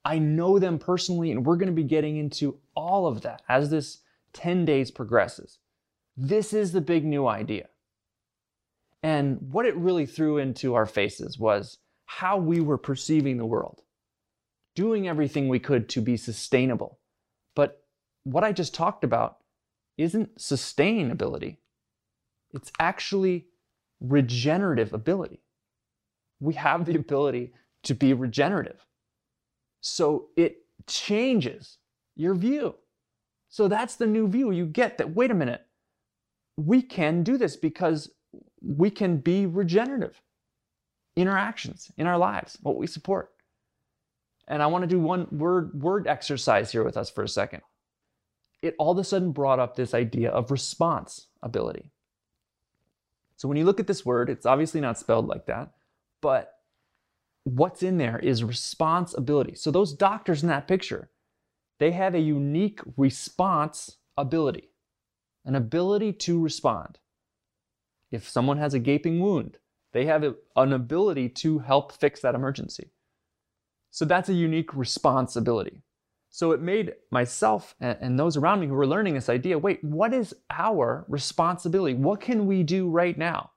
I 0.05 0.21
know 0.21 0.61
them 0.61 0.79
personally, 0.79 1.33
and 1.33 1.45
we're 1.45 1.57
going 1.57 1.67
to 1.67 1.73
be 1.73 1.83
getting 1.83 2.17
into 2.17 2.61
all 2.77 3.09
of 3.09 3.23
that 3.23 3.43
as 3.49 3.69
this 3.69 4.03
10 4.35 4.67
days 4.67 4.93
progresses. 4.93 5.59
This 6.17 6.53
is 6.53 6.71
the 6.71 6.81
big 6.81 7.05
new 7.05 7.27
idea. 7.27 7.71
And 9.03 9.39
what 9.51 9.67
it 9.67 9.75
really 9.75 10.07
threw 10.07 10.39
into 10.39 10.75
our 10.75 10.87
faces 10.87 11.41
was 11.41 11.79
how 12.05 12.37
we 12.37 12.61
were 12.61 12.79
perceiving 12.79 13.37
the 13.37 13.45
world, 13.45 13.83
doing 14.77 15.09
everything 15.09 15.49
we 15.49 15.59
could 15.59 15.89
to 15.89 16.01
be 16.01 16.17
sustainable. 16.17 17.01
But 17.57 17.83
what 18.23 18.45
I 18.45 18.53
just 18.53 18.75
talked 18.75 19.03
about 19.03 19.39
isn't 19.99 20.37
sustainability, 20.37 21.57
it's 22.53 22.71
actually 22.79 23.47
regenerative 24.01 24.93
ability. 24.93 25.43
We 26.39 26.55
have 26.55 26.85
the 26.85 26.95
ability 26.97 27.55
to 27.85 27.95
be 27.95 28.13
regenerative. 28.13 28.85
So 29.81 30.29
it 30.37 30.59
changes 30.87 31.79
your 32.15 32.35
view. 32.35 32.75
So 33.49 33.69
that's 33.69 33.97
the 33.97 34.07
new 34.07 34.29
view. 34.29 34.51
You 34.51 34.67
get 34.67 34.99
that, 34.99 35.15
wait 35.15 35.31
a 35.31 35.35
minute, 35.35 35.63
we 36.57 36.83
can 36.83 37.23
do 37.23 37.39
this 37.39 37.57
because 37.57 38.11
we 38.61 38.91
can 38.91 39.19
be 39.19 39.47
regenerative 39.47 40.21
interactions 41.17 41.91
in 41.97 42.07
our 42.07 42.19
lives, 42.19 42.59
what 42.61 42.77
we 42.77 42.87
support. 42.87 43.36
And 44.49 44.63
I 44.63 44.67
want 44.67 44.83
to 44.83 44.89
do 44.89 45.01
one 45.01 45.27
word 45.31 45.81
word 45.81 46.07
exercise 46.07 46.71
here 46.71 46.85
with 46.85 46.97
us 46.97 47.11
for 47.11 47.25
a 47.25 47.29
second. 47.29 47.63
It 48.63 48.75
all 48.79 48.93
of 48.93 48.99
a 48.99 49.05
sudden 49.05 49.33
brought 49.33 49.59
up 49.59 49.77
this 49.77 49.95
idea 49.95 50.31
of 50.31 50.51
response 50.51 51.27
ability. 51.43 51.91
So 53.37 53.49
when 53.49 53.59
you 53.59 53.65
look 53.65 53.81
at 53.81 53.87
this 53.87 54.07
word, 54.07 54.31
it's 54.31 54.47
obviously 54.47 54.81
not 54.81 54.99
spelled 54.99 55.27
like 55.27 55.47
that, 55.47 55.73
but 56.23 56.55
what's 57.45 57.83
in 57.83 57.99
there 57.99 58.19
is 58.19 58.43
responsibility. 58.43 59.55
So 59.55 59.71
those 59.71 59.93
doctors 59.93 60.43
in 60.43 60.49
that 60.49 60.67
picture, 60.67 61.11
they 61.79 61.91
have 61.91 62.15
a 62.15 62.21
unique 62.21 62.81
response 62.97 63.99
ability, 64.17 64.71
an 65.45 65.55
ability 65.55 66.13
to 66.15 66.41
respond. 66.41 66.99
If 68.11 68.29
someone 68.29 68.57
has 68.57 68.73
a 68.73 68.79
gaping 68.79 69.21
wound, 69.21 69.59
they 69.93 70.07
have 70.07 70.25
an 70.57 70.73
ability 70.73 71.29
to 71.31 71.59
help 71.59 71.93
fix 71.93 72.21
that 72.21 72.35
emergency. 72.35 72.91
So 73.97 74.05
that's 74.05 74.29
a 74.29 74.35
unique 74.35 74.75
responsibility. 74.77 75.81
So 76.29 76.53
it 76.53 76.61
made 76.61 76.93
myself 77.11 77.75
and 77.81 78.19
those 78.19 78.37
around 78.37 78.61
me 78.61 78.67
who 78.67 78.75
were 78.75 78.87
learning 78.87 79.15
this 79.15 79.31
idea 79.31 79.57
wait, 79.57 79.83
what 79.83 80.13
is 80.13 80.35
our 80.51 81.07
responsibility? 81.09 81.95
What 81.95 82.21
can 82.21 82.47
we 82.47 82.63
do 82.63 82.91
right 82.91 83.17
now? 83.17 83.53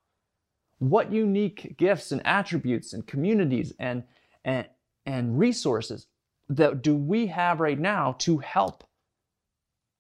What 0.77 1.11
unique 1.11 1.75
gifts 1.75 2.13
and 2.13 2.25
attributes 2.25 2.93
and 2.93 3.05
communities 3.05 3.73
and, 3.79 4.05
and, 4.45 4.65
and 5.05 5.37
resources 5.37 6.07
that 6.47 6.83
do 6.83 6.95
we 6.95 7.27
have 7.27 7.59
right 7.59 7.77
now 7.77 8.15
to 8.19 8.37
help? 8.37 8.85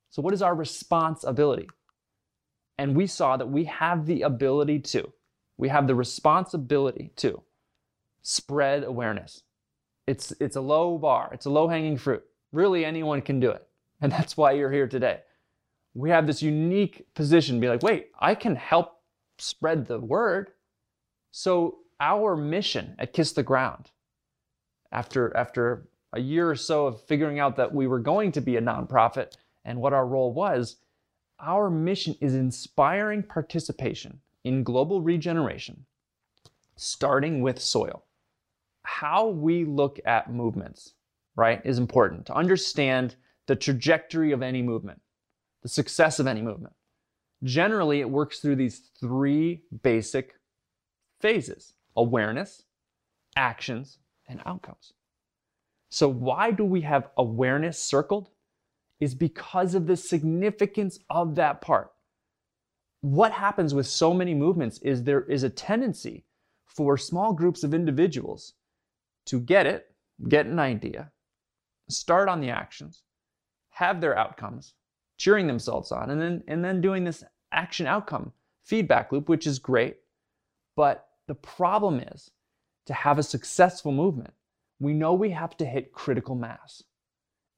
So, 0.09 0.21
what 0.21 0.33
is 0.33 0.41
our 0.41 0.55
responsibility? 0.55 1.67
And 2.77 2.95
we 2.95 3.07
saw 3.07 3.35
that 3.35 3.49
we 3.49 3.65
have 3.65 4.05
the 4.05 4.21
ability 4.21 4.79
to, 4.93 5.11
we 5.57 5.67
have 5.67 5.85
the 5.85 5.95
responsibility 5.95 7.11
to 7.17 7.43
spread 8.21 8.85
awareness. 8.85 9.43
It's, 10.09 10.33
it's 10.39 10.55
a 10.55 10.61
low 10.61 10.97
bar, 10.97 11.29
it's 11.33 11.45
a 11.45 11.51
low 11.51 11.67
hanging 11.67 11.95
fruit. 11.95 12.23
Really, 12.51 12.83
anyone 12.83 13.21
can 13.21 13.39
do 13.39 13.51
it. 13.51 13.67
And 14.01 14.11
that's 14.17 14.35
why 14.35 14.53
you're 14.53 14.71
here 14.71 14.87
today. 14.87 15.19
We 15.93 16.09
have 16.09 16.25
this 16.25 16.41
unique 16.41 17.13
position 17.13 17.59
be 17.59 17.69
like, 17.69 17.83
wait, 17.83 18.07
I 18.19 18.33
can 18.33 18.55
help 18.55 19.01
spread 19.37 19.85
the 19.85 19.99
word. 19.99 20.49
So, 21.31 21.79
our 21.99 22.35
mission 22.35 22.95
at 22.97 23.13
Kiss 23.13 23.33
the 23.33 23.43
Ground, 23.43 23.91
after, 24.91 25.35
after 25.37 25.89
a 26.13 26.19
year 26.19 26.49
or 26.49 26.55
so 26.55 26.87
of 26.87 27.01
figuring 27.03 27.39
out 27.39 27.55
that 27.57 27.71
we 27.71 27.85
were 27.85 27.99
going 27.99 28.31
to 28.31 28.41
be 28.41 28.55
a 28.55 28.61
nonprofit 28.61 29.33
and 29.63 29.79
what 29.79 29.93
our 29.93 30.07
role 30.07 30.33
was, 30.33 30.77
our 31.39 31.69
mission 31.69 32.15
is 32.19 32.33
inspiring 32.33 33.21
participation 33.21 34.21
in 34.43 34.63
global 34.63 35.01
regeneration, 35.01 35.85
starting 36.77 37.41
with 37.41 37.61
soil. 37.61 38.05
How 38.89 39.27
we 39.27 39.65
look 39.65 39.99
at 40.03 40.33
movements, 40.33 40.95
right, 41.35 41.61
is 41.63 41.77
important 41.77 42.25
to 42.25 42.33
understand 42.33 43.15
the 43.45 43.55
trajectory 43.55 44.31
of 44.31 44.41
any 44.41 44.63
movement, 44.63 44.99
the 45.61 45.69
success 45.69 46.19
of 46.19 46.25
any 46.25 46.41
movement. 46.41 46.73
Generally, 47.43 48.01
it 48.01 48.09
works 48.09 48.39
through 48.39 48.55
these 48.55 48.89
three 48.99 49.61
basic 49.83 50.33
phases 51.21 51.73
awareness, 51.95 52.63
actions, 53.37 53.99
and 54.27 54.41
outcomes. 54.45 54.91
So, 55.89 56.09
why 56.09 56.49
do 56.49 56.65
we 56.65 56.81
have 56.81 57.09
awareness 57.15 57.77
circled? 57.77 58.29
Is 58.99 59.13
because 59.13 59.75
of 59.75 59.85
the 59.85 59.95
significance 59.95 60.99
of 61.11 61.35
that 61.35 61.61
part. 61.61 61.91
What 63.01 63.31
happens 63.33 63.73
with 63.73 63.85
so 63.85 64.15
many 64.15 64.33
movements 64.33 64.79
is 64.79 65.03
there 65.03 65.23
is 65.25 65.43
a 65.43 65.49
tendency 65.49 66.25
for 66.65 66.97
small 66.97 67.33
groups 67.33 67.63
of 67.63 67.73
individuals 67.73 68.53
to 69.29 69.39
get 69.39 69.67
it, 69.67 69.91
get 70.27 70.47
an 70.47 70.57
idea, 70.57 71.11
start 71.87 72.27
on 72.27 72.41
the 72.41 72.49
actions, 72.49 73.03
have 73.69 74.01
their 74.01 74.17
outcomes, 74.17 74.73
cheering 75.17 75.45
themselves 75.45 75.91
on, 75.91 76.09
and 76.09 76.19
then, 76.19 76.43
and 76.47 76.65
then 76.65 76.81
doing 76.81 77.03
this 77.03 77.23
action 77.51 77.85
outcome 77.85 78.31
feedback 78.63 79.11
loop, 79.11 79.29
which 79.29 79.45
is 79.45 79.59
great. 79.59 79.97
But 80.75 81.07
the 81.27 81.35
problem 81.35 81.99
is 81.99 82.31
to 82.87 82.93
have 82.93 83.19
a 83.19 83.23
successful 83.23 83.91
movement, 83.91 84.33
we 84.79 84.93
know 84.93 85.13
we 85.13 85.29
have 85.29 85.55
to 85.57 85.65
hit 85.65 85.93
critical 85.93 86.33
mass. 86.33 86.81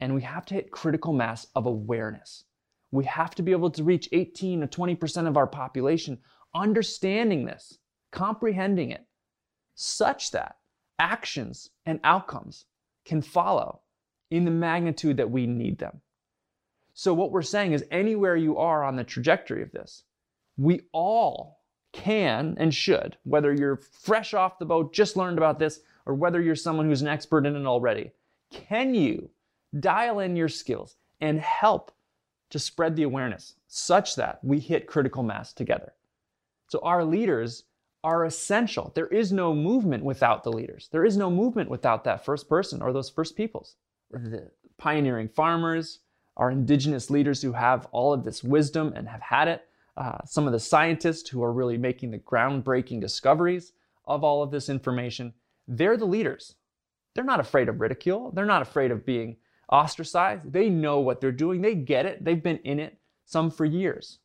And 0.02 0.14
we 0.14 0.24
have 0.24 0.46
to 0.48 0.56
hit 0.56 0.72
critical 0.72 1.14
mass 1.14 1.48
of 1.56 1.68
awareness. 1.68 2.44
We 2.92 3.06
have 3.06 3.34
to 3.36 3.44
be 3.44 3.54
able 3.54 3.70
to 3.72 3.84
reach 3.84 4.10
18 4.12 4.62
to 4.62 4.68
20% 4.68 5.28
of 5.28 5.38
our 5.38 5.48
population 5.48 6.18
understanding 6.54 7.46
this, 7.46 7.78
comprehending 8.12 8.92
it, 8.92 9.06
such 9.76 10.32
that 10.32 10.58
actions 11.02 11.72
and 11.86 12.00
outcomes 12.04 12.66
can 13.04 13.22
follow 13.22 13.82
in 14.30 14.46
the 14.46 14.52
magnitude 14.52 15.18
that 15.18 15.32
we 15.32 15.48
need 15.48 15.80
them. 15.80 16.00
So, 16.94 17.14
what 17.14 17.32
we're 17.32 17.42
saying 17.42 17.74
is, 17.74 17.84
anywhere 17.90 18.36
you 18.36 18.58
are 18.58 18.84
on 18.84 18.96
the 18.96 19.04
trajectory 19.04 19.64
of 19.64 19.72
this, 19.72 20.04
we 20.58 20.82
all 20.92 21.62
can 21.92 22.56
and 22.60 22.74
should, 22.74 23.18
whether 23.24 23.52
you're 23.54 23.78
fresh 23.78 24.34
off 24.34 24.60
the 24.60 24.66
boat, 24.66 24.94
just 24.94 25.18
learned 25.18 25.38
about 25.38 25.58
this, 25.58 25.80
or 26.06 26.14
whether 26.14 26.42
you're 26.42 26.56
someone 26.56 26.86
who's 26.86 27.02
an 27.02 27.08
expert 27.08 27.46
in 27.46 27.56
it 27.56 27.66
already, 27.66 28.12
can 28.52 28.94
you 28.94 29.30
dial 29.80 30.20
in 30.20 30.36
your 30.36 30.50
skills 30.50 30.98
and 31.20 31.40
help 31.40 31.92
to 32.50 32.60
spread 32.60 32.96
the 32.96 33.04
awareness 33.04 33.56
such 33.68 34.16
that 34.16 34.40
we 34.44 34.60
hit 34.60 34.86
critical 34.86 35.24
mass 35.24 35.54
together? 35.54 35.94
So, 36.68 36.80
our 36.84 37.04
leaders 37.04 37.64
are 38.04 38.26
essential. 38.26 38.92
There 38.96 39.08
is 39.08 39.32
no 39.32 39.54
movement 39.54 40.04
without 40.04 40.44
the 40.44 40.52
leaders. 40.52 40.90
There 40.92 41.06
is 41.06 41.18
no 41.18 41.30
movement 41.30 41.70
without 41.70 42.04
that 42.06 42.26
first 42.26 42.50
person 42.50 42.82
or 42.82 42.92
those 42.92 43.10
first 43.10 43.36
peoples. 43.36 43.76
The 44.10 44.50
pioneering 44.78 45.30
farmers, 45.30 46.00
our 46.38 46.50
indigenous 46.50 47.10
leaders 47.10 47.42
who 47.42 47.54
have 47.54 47.88
all 47.92 48.14
of 48.14 48.24
this 48.24 48.44
wisdom 48.44 48.94
and 48.96 49.08
have 49.08 49.22
had 49.22 49.48
it, 49.48 49.68
uh, 49.98 50.20
some 50.26 50.48
of 50.48 50.54
the 50.54 50.60
scientists 50.60 51.30
who 51.30 51.44
are 51.44 51.54
really 51.54 51.78
making 51.78 52.12
the 52.12 52.18
groundbreaking 52.18 53.02
discoveries 53.02 53.74
of 54.06 54.24
all 54.24 54.42
of 54.42 54.50
this 54.50 54.70
information, 54.70 55.34
they're 55.68 55.98
the 55.98 56.06
leaders. 56.06 56.56
They're 57.14 57.24
not 57.24 57.40
afraid 57.40 57.70
of 57.70 57.82
ridicule. 57.82 58.32
They're 58.32 58.46
not 58.46 58.62
afraid 58.62 58.90
of 58.90 59.06
being 59.06 59.38
ostracized. 59.70 60.52
They 60.52 60.70
know 60.70 61.00
what 61.00 61.22
they're 61.22 61.32
doing. 61.32 61.62
They 61.62 61.76
get 61.76 62.06
it. 62.06 62.24
They've 62.24 62.42
been 62.42 62.60
in 62.60 62.80
it, 62.80 62.98
some 63.26 63.52
for 63.52 63.66
years. 63.66 64.20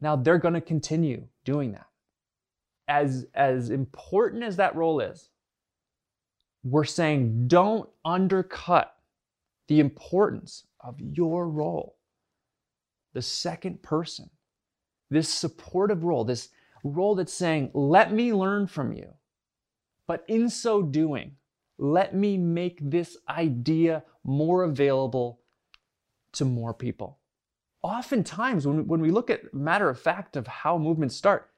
Now 0.00 0.16
they're 0.16 0.38
going 0.38 0.54
to 0.54 0.60
continue 0.60 1.26
doing 1.44 1.72
that 1.72 1.89
as, 2.90 3.24
as 3.34 3.70
important 3.70 4.42
as 4.42 4.56
that 4.56 4.74
role 4.74 4.98
is, 4.98 5.30
we're 6.64 6.84
saying 6.84 7.46
don't 7.46 7.88
undercut 8.04 8.96
the 9.68 9.78
importance 9.78 10.66
of 10.80 11.00
your 11.00 11.48
role. 11.48 11.96
The 13.14 13.22
second 13.22 13.80
person, 13.82 14.28
this 15.08 15.28
supportive 15.28 16.02
role, 16.02 16.24
this 16.24 16.48
role 16.82 17.14
that's 17.14 17.32
saying, 17.32 17.70
let 17.74 18.12
me 18.12 18.34
learn 18.34 18.66
from 18.66 18.92
you. 18.92 19.14
But 20.08 20.24
in 20.26 20.50
so 20.50 20.82
doing, 20.82 21.36
let 21.78 22.12
me 22.12 22.36
make 22.36 22.78
this 22.82 23.16
idea 23.28 24.02
more 24.24 24.64
available 24.64 25.40
to 26.32 26.44
more 26.44 26.74
people. 26.74 27.18
Oftentimes, 27.82 28.66
when, 28.66 28.88
when 28.88 29.00
we 29.00 29.12
look 29.12 29.30
at 29.30 29.54
matter 29.54 29.88
of 29.88 30.00
fact 30.00 30.36
of 30.36 30.48
how 30.48 30.76
movements 30.76 31.14
start, 31.14 31.49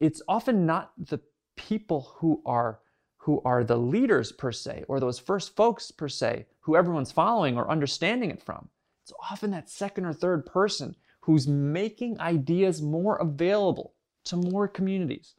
it's 0.00 0.22
often 0.28 0.66
not 0.66 0.92
the 0.98 1.20
people 1.56 2.12
who 2.16 2.42
are 2.46 2.80
who 3.16 3.42
are 3.44 3.64
the 3.64 3.76
leaders 3.76 4.32
per 4.32 4.52
se 4.52 4.84
or 4.88 5.00
those 5.00 5.18
first 5.18 5.54
folks 5.54 5.90
per 5.90 6.08
se 6.08 6.46
who 6.60 6.76
everyone's 6.76 7.12
following 7.12 7.58
or 7.58 7.70
understanding 7.70 8.30
it 8.30 8.40
from. 8.42 8.68
It's 9.02 9.12
often 9.30 9.50
that 9.50 9.68
second 9.68 10.06
or 10.06 10.12
third 10.12 10.46
person 10.46 10.94
who's 11.20 11.46
making 11.46 12.20
ideas 12.20 12.80
more 12.80 13.16
available 13.16 13.94
to 14.24 14.36
more 14.36 14.68
communities 14.68 15.34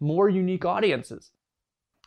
more 0.00 0.28
unique 0.28 0.64
audiences. 0.64 1.30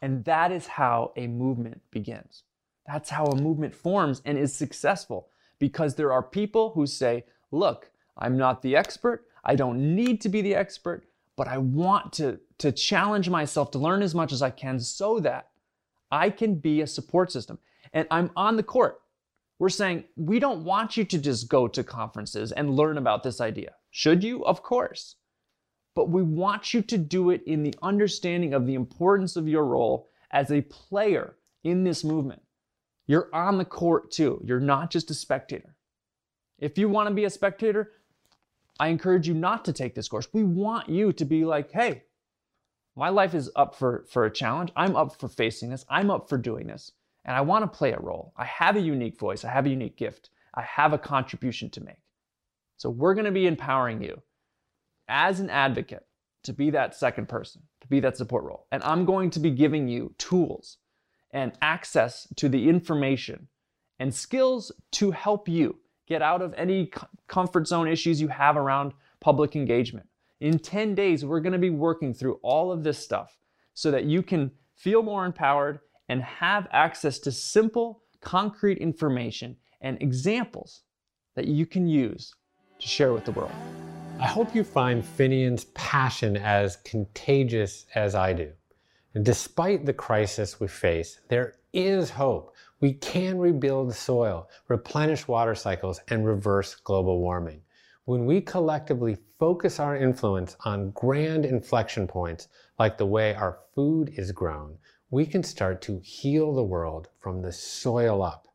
And 0.02 0.24
that 0.26 0.52
is 0.52 0.68
how 0.68 1.12
a 1.18 1.28
movement 1.28 1.82
begins. 1.92 2.44
That's 2.86 3.10
how 3.10 3.26
a 3.26 3.42
movement 3.42 3.76
forms 3.76 4.22
and 4.26 4.38
is 4.38 4.54
successful 4.54 5.30
because 5.60 5.96
there 5.96 6.14
are 6.14 6.24
people 6.24 6.72
who 6.72 6.86
say 6.86 7.26
look 7.52 7.90
i'm 8.18 8.38
not 8.38 8.62
the 8.62 8.76
expert. 8.76 9.26
I 9.44 9.56
don't 9.56 9.96
need 9.96 10.22
to 10.22 10.30
be 10.30 10.42
the 10.42 10.56
expert 10.56 11.06
but 11.40 11.48
I 11.48 11.58
want 11.58 12.12
to, 12.16 12.38
to 12.58 12.70
challenge 12.74 13.30
myself 13.30 13.72
to 13.72 13.80
learn 13.80 14.02
as 14.02 14.14
much 14.14 14.34
as 14.34 14.42
I 14.42 14.50
can 14.50 14.78
so 14.78 15.22
that 15.22 15.48
I 16.12 16.32
can 16.32 16.56
be 16.56 16.82
a 16.82 16.88
support 16.88 17.32
system. 17.32 17.60
And 17.94 18.06
I'm 18.12 18.32
on 18.36 18.58
the 18.58 18.64
court. 18.64 19.00
We're 19.58 19.70
saying 19.70 20.04
we 20.18 20.40
don't 20.40 20.66
want 20.66 20.98
you 20.98 21.06
to 21.06 21.18
just 21.18 21.48
go 21.48 21.70
to 21.70 21.82
conferences 21.82 22.52
and 22.52 22.76
learn 22.76 22.98
about 22.98 23.24
this 23.24 23.40
idea. 23.40 23.76
Should 23.90 24.22
you? 24.22 24.44
Of 24.44 24.64
course. 24.64 25.16
But 25.96 26.10
we 26.10 26.24
want 26.24 26.74
you 26.74 26.82
to 26.82 26.98
do 26.98 27.30
it 27.30 27.42
in 27.48 27.64
the 27.64 27.74
understanding 27.82 28.54
of 28.54 28.68
the 28.68 28.76
importance 28.76 29.38
of 29.38 29.48
your 29.48 29.64
role 29.64 30.10
as 30.32 30.52
a 30.52 30.64
player 30.64 31.38
in 31.64 31.86
this 31.86 32.04
movement. 32.04 32.42
You're 33.08 33.34
on 33.34 33.58
the 33.58 33.64
court 33.64 34.12
too. 34.12 34.42
You're 34.44 34.60
not 34.60 34.92
just 34.92 35.10
a 35.10 35.14
spectator. 35.14 35.74
If 36.58 36.78
you 36.78 36.90
want 36.90 37.08
to 37.08 37.16
be 37.16 37.24
a 37.24 37.30
spectator, 37.30 37.94
I 38.80 38.88
encourage 38.88 39.28
you 39.28 39.34
not 39.34 39.66
to 39.66 39.74
take 39.74 39.96
this 39.96 40.08
course. 40.08 40.28
We 40.32 40.44
want 40.44 40.90
you 40.90 41.12
to 41.14 41.26
be 41.26 41.46
like, 41.46 41.72
hey, 41.72 42.04
my 42.96 43.10
life 43.10 43.34
is 43.34 43.52
up 43.56 43.76
for, 43.76 44.06
for 44.10 44.26
a 44.26 44.32
challenge. 44.32 44.72
I'm 44.76 44.96
up 44.96 45.20
for 45.20 45.28
facing 45.28 45.70
this. 45.70 45.86
I'm 45.90 46.10
up 46.10 46.30
for 46.30 46.38
doing 46.38 46.68
this. 46.68 46.92
And 47.26 47.36
I 47.36 47.42
want 47.42 47.64
to 47.64 47.78
play 47.78 47.92
a 47.92 48.00
role. 48.00 48.34
I 48.38 48.46
have 48.46 48.76
a 48.76 48.82
unique 48.82 49.20
voice. 49.20 49.44
I 49.44 49.52
have 49.52 49.66
a 49.66 49.70
unique 49.70 49.98
gift. 49.98 50.30
I 50.56 50.62
have 50.62 50.94
a 50.94 50.98
contribution 50.98 51.70
to 51.72 51.84
make. 51.84 52.02
So 52.78 52.90
we're 52.90 53.14
going 53.14 53.26
to 53.26 53.32
be 53.32 53.48
empowering 53.48 54.02
you 54.02 54.22
as 55.08 55.40
an 55.40 55.50
advocate 55.50 56.06
to 56.44 56.54
be 56.54 56.70
that 56.70 56.96
second 56.96 57.28
person, 57.28 57.64
to 57.82 57.88
be 57.88 58.00
that 58.00 58.18
support 58.18 58.46
role. 58.46 58.68
And 58.72 58.82
I'm 58.84 59.06
going 59.06 59.30
to 59.32 59.40
be 59.40 59.52
giving 59.52 59.88
you 59.88 60.16
tools 60.18 60.78
and 61.32 61.52
access 61.62 62.28
to 62.38 62.50
the 62.50 62.70
information 62.70 63.48
and 64.00 64.14
skills 64.16 64.72
to 64.94 65.12
help 65.12 65.48
you 65.50 65.78
Get 66.10 66.22
out 66.24 66.42
of 66.42 66.56
any 66.58 66.92
comfort 67.28 67.68
zone 67.68 67.88
issues 67.88 68.20
you 68.20 68.28
have 68.30 68.58
around 68.58 68.94
public 69.20 69.56
engagement. 69.56 70.08
In 70.40 70.58
10 70.58 70.96
days, 70.96 71.24
we're 71.24 71.40
to 71.54 71.60
be 71.60 71.70
working 71.70 72.16
through 72.16 72.40
all 72.42 72.72
of 72.72 72.84
this 72.84 72.98
stuff 72.98 73.38
so 73.76 73.92
that 73.92 74.06
you 74.06 74.24
can 74.24 74.52
feel 74.76 75.04
more 75.04 75.26
empowered 75.26 75.80
and 76.08 76.24
have 76.24 76.68
access 76.72 77.20
to 77.20 77.32
simple, 77.32 78.02
concrete 78.22 78.80
information 78.80 79.56
and 79.82 80.02
examples 80.02 80.82
that 81.36 81.48
you 81.48 81.68
can 81.68 81.88
use 81.88 82.34
to 82.80 82.88
share 82.88 83.14
with 83.14 83.26
the 83.26 83.32
world. 83.32 83.52
I 84.20 84.26
hope 84.26 84.56
you 84.56 84.64
find 84.64 85.06
Finian's 85.06 85.66
passion 85.66 86.38
as 86.38 86.78
contagious 86.78 87.86
as 87.94 88.16
I 88.16 88.34
do. 88.34 88.52
And 89.14 89.24
despite 89.24 89.86
the 89.86 89.94
crisis 89.94 90.60
we 90.60 90.68
face, 90.68 91.20
there 91.30 91.54
is 91.72 92.10
hope 92.10 92.56
we 92.82 92.94
can 92.94 93.38
rebuild 93.38 93.94
soil, 93.94 94.50
replenish 94.70 95.28
water 95.28 95.54
cycles, 95.54 96.00
and 96.08 96.26
reverse 96.26 96.76
global 96.76 97.20
warming. 97.20 97.62
When 98.06 98.26
we 98.26 98.42
collectively 98.42 99.18
focus 99.38 99.80
our 99.80 99.98
influence 99.98 100.56
on 100.66 100.92
grand 100.92 101.46
inflection 101.46 102.08
points, 102.08 102.48
like 102.78 102.98
the 102.98 103.06
way 103.06 103.36
our 103.36 103.60
food 103.76 104.14
is 104.16 104.32
grown, 104.32 104.78
we 105.12 105.26
can 105.26 105.44
start 105.44 105.82
to 105.84 106.00
heal 106.00 106.54
the 106.54 106.64
world 106.64 107.10
from 107.20 107.42
the 107.42 107.52
soil 107.52 108.24
up. 108.24 108.48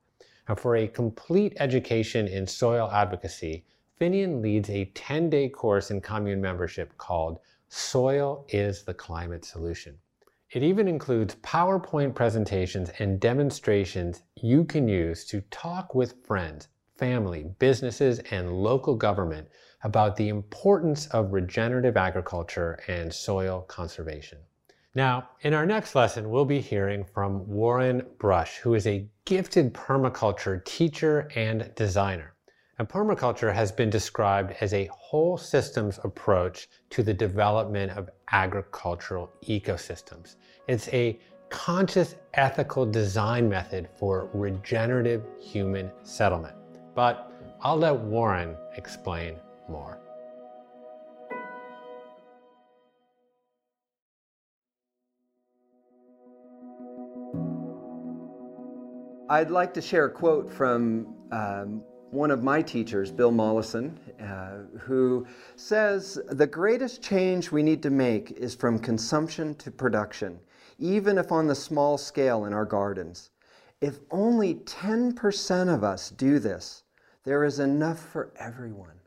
And 0.49 0.59
for 0.59 0.77
a 0.77 0.89
complete 0.89 1.55
education 1.59 2.27
in 2.27 2.47
soil 2.47 2.91
advocacy, 2.93 3.65
Finian 4.01 4.43
leads 4.43 4.71
a 4.71 4.87
10 4.87 5.31
day 5.31 5.49
course 5.49 5.91
in 5.91 6.01
commune 6.01 6.41
membership 6.41 6.97
called 6.99 7.39
Soil 7.69 8.45
is 8.49 8.83
the 8.83 8.95
Climate 8.95 9.45
Solution. 9.45 9.99
It 10.55 10.62
even 10.62 10.87
includes 10.87 11.35
PowerPoint 11.43 12.14
presentations 12.14 12.93
and 13.01 13.19
demonstrations 13.19 14.23
you 14.37 14.62
can 14.62 14.87
use 14.87 15.25
to 15.25 15.40
talk 15.51 15.97
with 15.97 16.25
friends, 16.25 16.69
family, 16.97 17.51
businesses, 17.59 18.21
and 18.31 18.53
local 18.53 18.95
government 18.95 19.49
about 19.83 20.14
the 20.14 20.29
importance 20.29 21.09
of 21.09 21.33
regenerative 21.33 21.97
agriculture 21.97 22.79
and 22.87 23.12
soil 23.12 23.62
conservation. 23.62 24.38
Now, 24.95 25.31
in 25.40 25.55
our 25.55 25.67
next 25.67 25.97
lesson, 25.97 26.31
we'll 26.31 26.45
be 26.45 26.61
hearing 26.61 27.05
from 27.05 27.49
Warren 27.49 28.07
Brush, 28.19 28.59
who 28.59 28.75
is 28.75 28.87
a 28.87 29.09
gifted 29.25 29.75
permaculture 29.75 30.64
teacher 30.64 31.29
and 31.35 31.75
designer. 31.75 32.34
And 32.79 32.89
permaculture 32.89 33.55
has 33.55 33.71
been 33.71 33.89
described 33.89 34.57
as 34.61 34.75
a 34.75 34.87
whole 34.87 35.39
systems 35.39 36.01
approach 36.03 36.69
to 36.91 37.05
the 37.05 37.15
development 37.15 37.93
of 37.93 38.11
agricultural 38.33 39.31
ecosystems. 39.47 40.35
It's 40.67 40.89
a 40.89 41.21
conscious 41.51 42.17
ethical 42.35 42.85
design 42.85 43.49
method 43.49 43.89
for 43.97 44.29
regenerative 44.35 45.23
human 45.41 45.93
settlement. 46.03 46.57
But 46.97 47.31
I'll 47.61 47.77
let 47.77 47.97
Warren 47.97 48.57
explain 48.77 49.37
more. 49.69 50.01
I'd 59.31 59.51
like 59.51 59.73
to 59.75 59.81
share 59.81 60.07
a 60.07 60.11
quote 60.11 60.53
from 60.53 61.15
um, 61.31 61.83
one 62.14 62.31
of 62.31 62.44
my 62.44 62.62
teachers, 62.62 63.11
Bill 63.11 63.33
Mollison, 63.33 63.98
uh, 64.20 64.79
who 64.79 65.27
says 65.57 66.20
the 66.29 66.46
greatest 66.46 67.03
change 67.03 67.50
we 67.50 67.62
need 67.62 67.83
to 67.83 67.90
make 67.90 68.31
is 68.33 68.55
from 68.55 68.79
consumption 68.79 69.55
to 69.57 69.70
production. 69.72 70.38
even 70.79 71.18
if 71.18 71.31
on 71.31 71.46
the 71.46 71.55
small 71.55 71.96
scale 71.96 72.46
in 72.46 72.53
our 72.53 72.64
gardens. 72.64 73.31
If 73.81 74.00
only 74.11 74.57
10% 74.57 75.72
of 75.72 75.85
us 75.85 76.11
do 76.11 76.38
this, 76.38 76.83
there 77.24 77.44
is 77.44 77.61
enough 77.61 78.00
for 78.00 78.33
everyone. 78.37 79.00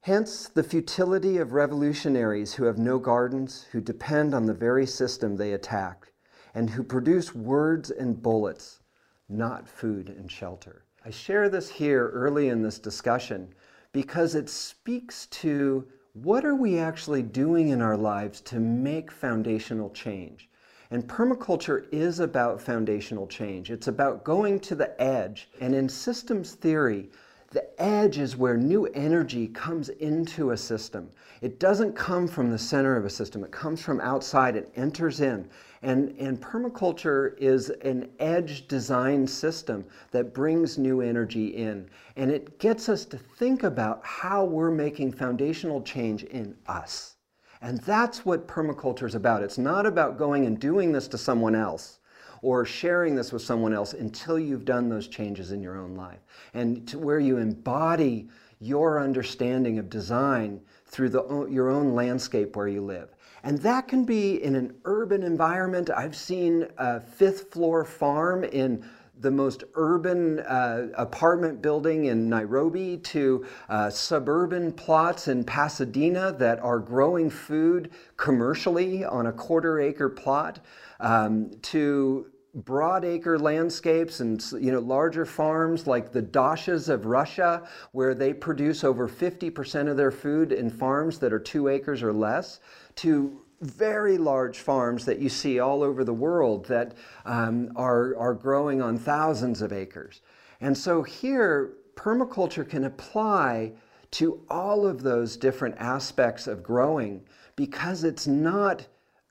Hence, 0.00 0.48
the 0.48 0.62
futility 0.62 1.38
of 1.38 1.52
revolutionaries 1.52 2.54
who 2.54 2.64
have 2.64 2.78
no 2.78 2.98
gardens, 2.98 3.66
who 3.72 3.80
depend 3.80 4.34
on 4.34 4.46
the 4.46 4.54
very 4.54 4.86
system 4.86 5.36
they 5.36 5.52
attack, 5.52 6.12
and 6.54 6.70
who 6.70 6.82
produce 6.82 7.34
words 7.34 7.90
and 7.90 8.22
bullets, 8.22 8.80
not 9.28 9.68
food 9.68 10.08
and 10.08 10.30
shelter. 10.30 10.83
I 11.06 11.10
share 11.10 11.50
this 11.50 11.68
here 11.68 12.08
early 12.08 12.48
in 12.48 12.62
this 12.62 12.78
discussion 12.78 13.52
because 13.92 14.34
it 14.34 14.48
speaks 14.48 15.26
to 15.26 15.86
what 16.14 16.46
are 16.46 16.54
we 16.54 16.78
actually 16.78 17.22
doing 17.22 17.68
in 17.68 17.82
our 17.82 17.96
lives 17.96 18.40
to 18.42 18.58
make 18.58 19.10
foundational 19.10 19.90
change. 19.90 20.48
And 20.90 21.06
permaculture 21.06 21.86
is 21.92 22.20
about 22.20 22.60
foundational 22.60 23.26
change. 23.26 23.70
It's 23.70 23.88
about 23.88 24.24
going 24.24 24.60
to 24.60 24.74
the 24.74 24.98
edge. 25.02 25.48
And 25.60 25.74
in 25.74 25.90
systems 25.90 26.52
theory, 26.52 27.10
the 27.54 27.80
edge 27.80 28.18
is 28.18 28.36
where 28.36 28.56
new 28.56 28.86
energy 28.86 29.46
comes 29.46 29.88
into 29.88 30.50
a 30.50 30.56
system. 30.56 31.08
It 31.40 31.60
doesn't 31.60 31.94
come 31.94 32.26
from 32.26 32.50
the 32.50 32.58
center 32.58 32.96
of 32.96 33.04
a 33.04 33.10
system, 33.10 33.44
it 33.44 33.52
comes 33.52 33.80
from 33.80 34.00
outside, 34.00 34.56
it 34.56 34.72
enters 34.74 35.20
in. 35.20 35.48
And, 35.80 36.16
and 36.18 36.40
permaculture 36.40 37.38
is 37.38 37.70
an 37.70 38.10
edge 38.18 38.66
design 38.66 39.24
system 39.28 39.84
that 40.10 40.34
brings 40.34 40.78
new 40.78 41.00
energy 41.00 41.48
in. 41.48 41.88
And 42.16 42.28
it 42.28 42.58
gets 42.58 42.88
us 42.88 43.04
to 43.06 43.18
think 43.18 43.62
about 43.62 44.00
how 44.02 44.44
we're 44.44 44.72
making 44.72 45.12
foundational 45.12 45.80
change 45.80 46.24
in 46.24 46.56
us. 46.66 47.14
And 47.62 47.78
that's 47.82 48.26
what 48.26 48.48
permaculture 48.48 49.06
is 49.06 49.14
about. 49.14 49.44
It's 49.44 49.58
not 49.58 49.86
about 49.86 50.18
going 50.18 50.44
and 50.46 50.58
doing 50.58 50.90
this 50.90 51.06
to 51.08 51.18
someone 51.18 51.54
else 51.54 52.00
or 52.44 52.66
sharing 52.66 53.14
this 53.14 53.32
with 53.32 53.40
someone 53.40 53.72
else 53.72 53.94
until 53.94 54.38
you've 54.38 54.66
done 54.66 54.90
those 54.90 55.08
changes 55.08 55.50
in 55.50 55.62
your 55.62 55.78
own 55.78 55.94
life. 55.96 56.20
And 56.52 56.86
to 56.88 56.98
where 56.98 57.18
you 57.18 57.38
embody 57.38 58.28
your 58.60 59.00
understanding 59.00 59.78
of 59.78 59.88
design 59.88 60.60
through 60.84 61.08
the, 61.08 61.46
your 61.50 61.70
own 61.70 61.94
landscape 61.94 62.54
where 62.54 62.68
you 62.68 62.82
live. 62.82 63.14
And 63.44 63.58
that 63.60 63.88
can 63.88 64.04
be 64.04 64.42
in 64.42 64.56
an 64.56 64.74
urban 64.84 65.22
environment. 65.22 65.88
I've 65.88 66.14
seen 66.14 66.68
a 66.76 67.00
fifth 67.00 67.50
floor 67.50 67.82
farm 67.82 68.44
in 68.44 68.84
the 69.20 69.30
most 69.30 69.64
urban 69.74 70.40
uh, 70.40 70.88
apartment 70.96 71.62
building 71.62 72.06
in 72.06 72.28
Nairobi 72.28 72.98
to 72.98 73.46
uh, 73.70 73.88
suburban 73.88 74.72
plots 74.72 75.28
in 75.28 75.44
Pasadena 75.44 76.32
that 76.32 76.58
are 76.60 76.78
growing 76.78 77.30
food 77.30 77.90
commercially 78.16 79.04
on 79.04 79.28
a 79.28 79.32
quarter 79.32 79.80
acre 79.80 80.10
plot 80.10 80.58
um, 81.00 81.50
to 81.62 82.26
broadacre 82.62 83.40
landscapes 83.40 84.20
and 84.20 84.44
you 84.60 84.70
know 84.70 84.78
larger 84.78 85.26
farms 85.26 85.86
like 85.86 86.12
the 86.12 86.22
dachas 86.22 86.88
of 86.88 87.06
Russia 87.06 87.66
where 87.92 88.14
they 88.14 88.32
produce 88.32 88.84
over 88.84 89.08
50% 89.08 89.88
of 89.88 89.96
their 89.96 90.12
food 90.12 90.52
in 90.52 90.70
farms 90.70 91.18
that 91.18 91.32
are 91.32 91.40
2 91.40 91.68
acres 91.68 92.02
or 92.02 92.12
less 92.12 92.60
to 92.96 93.40
very 93.60 94.18
large 94.18 94.58
farms 94.58 95.04
that 95.04 95.18
you 95.18 95.28
see 95.28 95.58
all 95.58 95.82
over 95.82 96.04
the 96.04 96.12
world 96.12 96.66
that 96.66 96.94
um, 97.24 97.72
are, 97.76 98.16
are 98.16 98.34
growing 98.34 98.82
on 98.82 98.98
thousands 98.98 99.62
of 99.62 99.72
acres. 99.72 100.20
And 100.60 100.76
so 100.76 101.02
here 101.02 101.74
permaculture 101.96 102.68
can 102.68 102.84
apply 102.84 103.72
to 104.12 104.40
all 104.48 104.86
of 104.86 105.02
those 105.02 105.36
different 105.36 105.74
aspects 105.78 106.46
of 106.46 106.62
growing 106.62 107.22
because 107.56 108.04
it's 108.04 108.26
not 108.26 108.86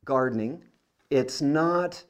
gardening, 0.06 0.64
it's 1.10 1.42
not 1.42 2.04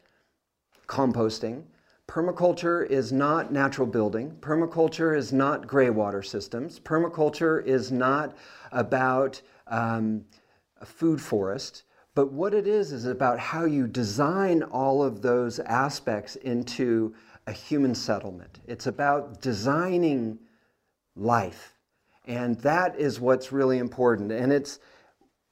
composting. 0.94 1.64
Permaculture 2.08 2.88
is 2.88 3.12
not 3.12 3.52
natural 3.52 3.88
building. 3.88 4.38
Permaculture 4.42 5.18
is 5.18 5.34
not 5.34 5.66
gray 5.66 5.90
water 5.90 6.22
systems. 6.22 6.80
Permaculture 6.80 7.66
is 7.66 7.92
not 7.92 8.38
about 8.72 9.42
um, 9.68 10.24
a 10.82 10.86
food 10.86 11.20
forest. 11.20 11.84
But 12.14 12.32
what 12.32 12.54
it 12.54 12.68
is, 12.68 12.92
is 12.92 13.08
about 13.08 13.40
how 13.40 13.66
you 13.66 13.88
design 13.88 14.62
all 14.62 15.02
of 15.02 15.24
those 15.24 15.58
aspects 15.60 16.36
into 16.36 17.16
a 17.48 17.52
human 17.52 17.96
settlement. 17.96 18.60
It's 18.68 18.86
about 18.86 19.42
designing 19.42 20.38
life. 21.16 21.74
And 22.28 22.60
that 22.60 23.00
is 23.00 23.20
what's 23.20 23.52
really 23.52 23.80
important. 23.80 24.32
And 24.32 24.54
it's 24.54 24.78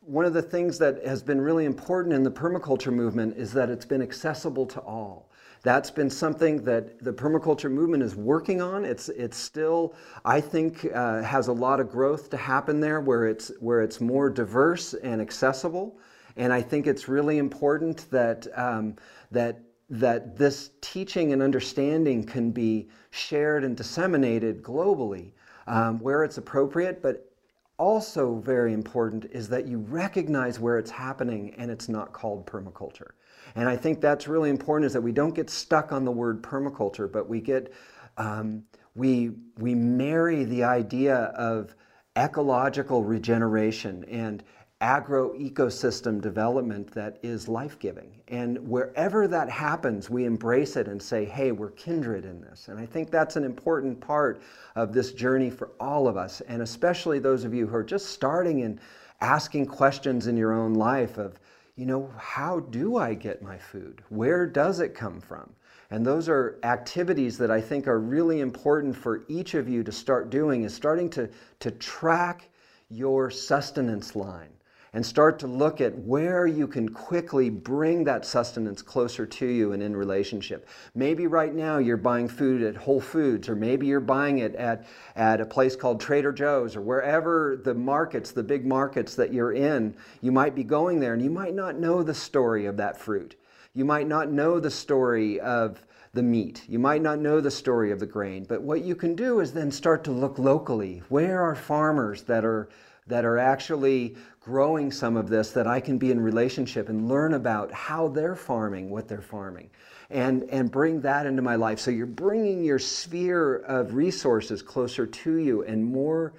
one 0.02 0.26
of 0.26 0.34
the 0.34 0.42
things 0.42 0.78
that 0.78 1.04
has 1.04 1.24
been 1.24 1.42
really 1.42 1.66
important 1.66 2.14
in 2.14 2.22
the 2.22 2.32
permaculture 2.32 2.94
movement 2.94 3.38
is 3.38 3.52
that 3.54 3.70
it's 3.70 3.86
been 3.86 4.04
accessible 4.04 4.68
to 4.68 4.80
all. 4.82 5.31
That's 5.64 5.92
been 5.92 6.10
something 6.10 6.64
that 6.64 7.04
the 7.04 7.14
permaculture 7.14 7.72
movement 7.72 8.02
is 8.02 8.16
working 8.16 8.62
on. 8.62 8.84
It's, 8.84 9.10
it's 9.10 9.38
still, 9.38 9.94
I 10.26 10.42
think, 10.42 10.88
uh, 10.94 11.22
has 11.22 11.50
a 11.50 11.54
lot 11.54 11.80
of 11.80 11.90
growth 11.90 12.30
to 12.32 12.38
happen 12.38 12.80
there 12.80 13.00
where 13.00 13.28
it's, 13.28 13.52
where 13.60 13.82
it's 13.82 14.02
more 14.02 14.30
diverse 14.30 14.96
and 14.96 15.22
accessible. 15.22 16.00
And 16.36 16.52
I 16.52 16.62
think 16.62 16.88
it's 16.88 17.08
really 17.08 17.38
important 17.38 18.10
that, 18.10 18.48
um, 18.56 18.96
that, 19.30 19.60
that 19.90 20.36
this 20.36 20.72
teaching 20.82 21.32
and 21.34 21.44
understanding 21.44 22.24
can 22.24 22.52
be 22.52 22.90
shared 23.12 23.64
and 23.64 23.78
disseminated 23.78 24.64
globally 24.64 25.34
um, 25.68 26.00
where 26.00 26.24
it's 26.24 26.38
appropriate, 26.38 27.04
but 27.04 27.32
also 27.78 28.36
very 28.40 28.74
important 28.74 29.26
is 29.32 29.48
that 29.50 29.68
you 29.68 29.80
recognize 29.80 30.60
where 30.60 30.78
it's 30.78 30.92
happening 30.92 31.54
and 31.58 31.70
it's 31.70 31.90
not 31.90 32.14
called 32.14 32.46
permaculture. 32.48 33.12
And 33.56 33.68
I 33.68 33.76
think 33.76 34.02
that's 34.02 34.28
really 34.28 34.50
important 34.50 34.86
is 34.86 34.94
that 34.94 35.02
we 35.02 35.12
don't 35.12 35.36
get 35.36 35.50
stuck 35.50 35.92
on 35.92 36.06
the 36.06 36.12
word 36.12 36.42
permaculture, 36.42 37.12
but 37.12 37.28
we 37.28 37.42
get, 37.42 37.74
um, 38.18 38.64
we, 38.96 39.32
we 39.58 39.76
marry 39.76 40.44
the 40.44 40.64
idea 40.64 41.16
of 41.16 41.76
ecological 42.16 43.04
regeneration 43.04 44.04
and 44.06 44.44
agro-ecosystem 44.82 46.20
development 46.20 46.92
that 46.92 47.20
is 47.22 47.48
life-giving. 47.48 48.20
And 48.30 48.58
wherever 48.68 49.28
that 49.28 49.48
happens, 49.48 50.10
we 50.10 50.26
embrace 50.26 50.76
it 50.76 50.88
and 50.88 51.00
say, 51.00 51.24
hey, 51.24 51.52
we're 51.52 51.72
kindred 51.72 52.26
in 52.26 52.42
this. 52.42 52.68
And 52.68 52.80
I 52.80 52.88
think 52.88 53.12
that's 53.12 53.36
an 53.36 53.44
important 53.44 54.02
part 54.02 54.42
of 54.76 54.92
this 54.92 55.12
journey 55.12 55.52
for 55.52 55.70
all 55.80 56.08
of 56.08 56.18
us, 56.18 56.42
and 56.42 56.64
especially 56.64 57.20
those 57.20 57.44
of 57.44 57.54
you 57.54 57.68
who 57.68 57.76
are 57.76 57.84
just 57.84 58.08
starting 58.08 58.64
and 58.64 58.80
asking 59.20 59.68
questions 59.68 60.26
in 60.26 60.36
your 60.36 60.52
own 60.52 60.74
life 60.74 61.20
of, 61.20 61.40
you 61.76 61.86
know, 61.86 62.12
how 62.18 62.60
do 62.60 62.98
I 62.98 63.14
get 63.14 63.42
my 63.42 63.58
food? 63.58 64.02
Where 64.10 64.46
does 64.46 64.80
it 64.80 64.94
come 64.94 65.22
from? 65.22 65.50
And 65.90 66.06
those 66.06 66.30
are 66.30 66.60
activities 66.64 67.38
that 67.38 67.52
I 67.52 67.60
think 67.60 67.88
are 67.88 68.00
really 68.00 68.40
important 68.40 68.96
for 68.96 69.24
each 69.28 69.54
of 69.56 69.68
you 69.68 69.84
to 69.84 69.92
start 69.92 70.30
doing 70.30 70.64
is 70.64 70.74
starting 70.74 71.10
to, 71.12 71.30
to 71.60 71.72
track 71.72 72.50
your 72.90 73.30
sustenance 73.30 74.16
line 74.16 74.52
and 74.94 75.06
start 75.06 75.40
to 75.40 75.48
look 75.48 75.80
at 75.80 75.98
where 76.00 76.46
you 76.46 76.68
can 76.68 76.90
quickly 76.90 77.50
bring 77.50 78.04
that 78.04 78.26
sustenance 78.26 78.82
closer 78.82 79.26
to 79.26 79.46
you 79.46 79.72
and 79.72 79.82
in 79.82 79.96
relationship. 79.96 80.68
Maybe 80.94 81.28
right 81.28 81.54
now 81.54 81.78
you're 81.78 81.96
buying 81.96 82.28
food 82.28 82.62
at 82.62 82.76
Whole 82.76 83.00
Foods, 83.00 83.48
or 83.48 83.56
maybe 83.56 83.88
you're 83.88 84.02
buying 84.02 84.40
it 84.40 84.54
at, 84.56 84.86
at 85.16 85.40
a 85.40 85.46
place 85.46 85.78
called 85.78 86.02
Trader 86.02 86.34
Joe's, 86.34 86.76
or 86.76 86.82
wherever 86.82 87.62
the 87.64 87.74
markets, 87.74 88.32
the 88.32 88.44
big 88.44 88.66
markets 88.66 89.16
that 89.16 89.34
you're 89.34 89.54
in, 89.54 89.96
you 90.22 90.32
might 90.32 90.56
be 90.56 90.64
going 90.64 91.00
there 91.00 91.14
and 91.14 91.24
you 91.24 91.30
might 91.30 91.56
not 91.56 91.80
know 91.80 92.04
the 92.04 92.14
story 92.14 92.66
of 92.66 92.78
that 92.78 93.00
fruit. 93.00 93.36
You 93.74 93.86
might 93.86 94.08
not 94.08 94.30
know 94.30 94.60
the 94.60 94.72
story 94.72 95.40
of 95.40 95.82
the 96.14 96.24
meat. 96.24 96.64
You 96.68 96.80
might 96.80 97.02
not 97.02 97.20
know 97.20 97.40
the 97.40 97.52
story 97.52 97.92
of 97.92 98.02
the 98.02 98.06
grain, 98.06 98.44
but 98.44 98.62
what 98.62 98.84
you 98.84 98.96
can 98.96 99.16
do 99.16 99.40
is 99.40 99.54
then 99.54 99.72
start 99.72 100.04
to 100.04 100.12
look 100.12 100.38
locally. 100.38 101.02
Where 101.08 101.42
are 101.42 101.56
farmers 101.56 102.24
that 102.24 102.44
are 102.44 102.68
that 103.08 103.26
are 103.26 103.38
actually 103.38 104.16
growing 104.42 104.92
some 104.92 105.16
of 105.16 105.30
this 105.30 105.52
that 105.52 105.68
I 105.68 105.80
can 105.80 106.00
be 106.00 106.10
in 106.10 106.20
relationship 106.20 106.90
and 106.90 107.08
learn 107.08 107.36
about 107.36 107.72
how 107.72 108.08
they're 108.08 108.36
farming 108.36 108.90
what 108.90 109.08
they're 109.08 109.22
farming 109.22 109.70
and, 110.10 110.44
and 110.50 110.70
bring 110.70 111.00
that 111.02 111.28
into 111.28 111.44
my 111.44 111.56
life. 111.56 111.80
So 111.80 111.92
you're 111.92 112.08
bringing 112.08 112.64
your 112.64 112.80
sphere 112.80 113.58
of 113.58 113.94
resources 113.94 114.62
closer 114.64 115.06
to 115.06 115.38
you 115.38 115.64
and 115.64 115.86
more, 115.86 116.34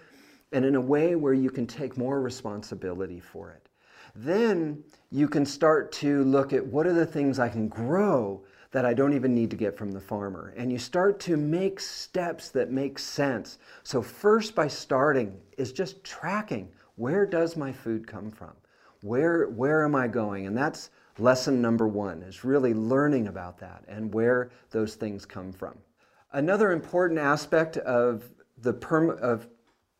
and 0.51 0.65
in 0.65 0.75
a 0.75 0.81
way 0.81 1.15
where 1.15 1.33
you 1.33 1.49
can 1.49 1.67
take 1.67 1.97
more 1.97 2.21
responsibility 2.21 3.21
for 3.21 3.53
it. 3.53 3.69
Then 4.15 4.83
you 5.11 5.29
can 5.29 5.47
start 5.47 5.93
to 5.93 6.25
look 6.25 6.53
at 6.53 6.67
what 6.67 6.87
are 6.87 6.93
the 6.93 7.07
things 7.07 7.39
I 7.39 7.49
can 7.49 7.69
grow 7.69 8.45
that 8.73 8.85
I 8.85 8.95
don't 8.95 9.15
even 9.15 9.35
need 9.35 9.51
to 9.51 9.57
get 9.57 9.77
from 9.77 9.93
the 9.93 10.01
farmer. 10.01 10.53
And 10.57 10.73
you 10.73 10.79
start 10.79 11.21
to 11.21 11.37
make 11.37 11.79
steps 11.79 12.51
that 12.51 12.71
make 12.71 12.99
sense. 12.99 13.59
So, 13.83 14.03
first, 14.03 14.55
by 14.55 14.69
starting, 14.69 15.39
is 15.57 15.73
just 15.73 16.03
tracking 16.05 16.69
where 16.97 17.27
does 17.27 17.57
my 17.57 17.73
food 17.73 18.07
come 18.07 18.31
from? 18.31 18.53
Where, 19.03 19.49
where 19.49 19.85
am 19.85 19.95
I 19.95 20.09
going? 20.09 20.47
And 20.47 20.57
that's 20.57 20.91
lesson 21.19 21.61
number 21.61 21.89
one, 21.89 22.23
is 22.23 22.45
really 22.45 22.75
learning 22.75 23.29
about 23.29 23.59
that 23.59 23.85
and 23.89 24.13
where 24.13 24.51
those 24.71 24.95
things 24.95 25.25
come 25.25 25.53
from. 25.53 25.77
Another 26.33 26.73
important 26.73 27.19
aspect 27.21 27.77
of 27.79 28.25
the 28.59 28.73
perm- 28.73 29.19
of 29.21 29.49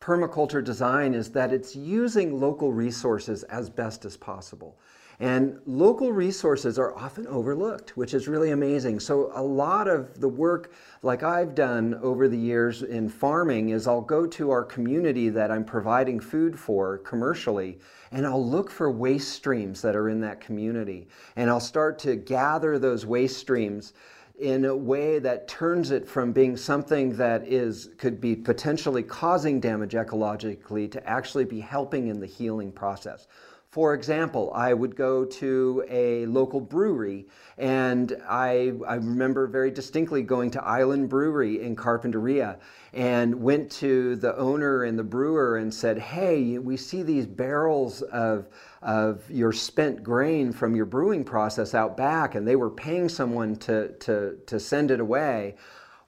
permaculture 0.01 0.63
design 0.63 1.13
is 1.13 1.29
that 1.31 1.53
it's 1.53 1.75
using 1.75 2.39
local 2.39 2.73
resources 2.73 3.43
as 3.43 3.69
best 3.69 4.05
as 4.05 4.17
possible. 4.17 4.77
And 5.19 5.59
local 5.65 6.11
resources 6.11 6.79
are 6.79 6.95
often 6.95 7.27
overlooked, 7.27 7.95
which 7.95 8.13
is 8.13 8.27
really 8.27 8.51
amazing. 8.51 8.99
So, 8.99 9.31
a 9.35 9.41
lot 9.41 9.87
of 9.87 10.19
the 10.19 10.27
work, 10.27 10.73
like 11.03 11.23
I've 11.23 11.53
done 11.53 11.95
over 12.01 12.27
the 12.27 12.37
years 12.37 12.81
in 12.81 13.09
farming, 13.09 13.69
is 13.69 13.87
I'll 13.87 14.01
go 14.01 14.25
to 14.25 14.49
our 14.49 14.63
community 14.63 15.29
that 15.29 15.51
I'm 15.51 15.65
providing 15.65 16.19
food 16.19 16.59
for 16.59 16.97
commercially, 16.99 17.79
and 18.11 18.25
I'll 18.25 18.45
look 18.45 18.71
for 18.71 18.89
waste 18.89 19.33
streams 19.33 19.81
that 19.83 19.95
are 19.95 20.09
in 20.09 20.19
that 20.21 20.41
community. 20.41 21.07
And 21.35 21.49
I'll 21.49 21.59
start 21.59 21.99
to 21.99 22.15
gather 22.15 22.79
those 22.79 23.05
waste 23.05 23.37
streams 23.37 23.93
in 24.39 24.65
a 24.65 24.75
way 24.75 25.19
that 25.19 25.47
turns 25.47 25.91
it 25.91 26.07
from 26.07 26.31
being 26.31 26.57
something 26.57 27.15
that 27.15 27.47
is 27.47 27.91
could 27.97 28.19
be 28.19 28.35
potentially 28.35 29.03
causing 29.03 29.59
damage 29.59 29.93
ecologically 29.93 30.91
to 30.91 31.07
actually 31.07 31.45
be 31.45 31.59
helping 31.59 32.07
in 32.07 32.19
the 32.19 32.25
healing 32.25 32.71
process. 32.71 33.27
For 33.73 33.95
example, 33.95 34.51
I 34.53 34.71
would 34.71 34.95
go 34.95 35.25
to 35.25 35.83
a 35.89 36.27
local 36.27 36.61
brewery, 36.61 37.25
and 37.57 38.15
I, 38.29 38.73
I 38.87 38.93
remember 38.97 39.47
very 39.47 39.71
distinctly 39.71 40.21
going 40.21 40.51
to 40.51 40.63
Island 40.63 41.09
Brewery 41.09 41.59
in 41.63 41.75
Carpinteria 41.75 42.59
and 42.93 43.33
went 43.41 43.71
to 43.71 44.15
the 44.17 44.37
owner 44.37 44.83
and 44.83 44.99
the 44.99 45.03
brewer 45.03 45.57
and 45.57 45.73
said, 45.73 45.97
Hey, 45.97 46.59
we 46.59 46.77
see 46.77 47.01
these 47.01 47.25
barrels 47.25 48.03
of, 48.03 48.47
of 48.83 49.27
your 49.31 49.51
spent 49.51 50.03
grain 50.03 50.51
from 50.51 50.75
your 50.75 50.85
brewing 50.85 51.23
process 51.23 51.73
out 51.73 51.97
back, 51.97 52.35
and 52.35 52.47
they 52.47 52.55
were 52.55 52.69
paying 52.69 53.09
someone 53.09 53.55
to, 53.55 53.93
to, 54.01 54.37
to 54.45 54.59
send 54.59 54.91
it 54.91 54.99
away. 54.99 55.55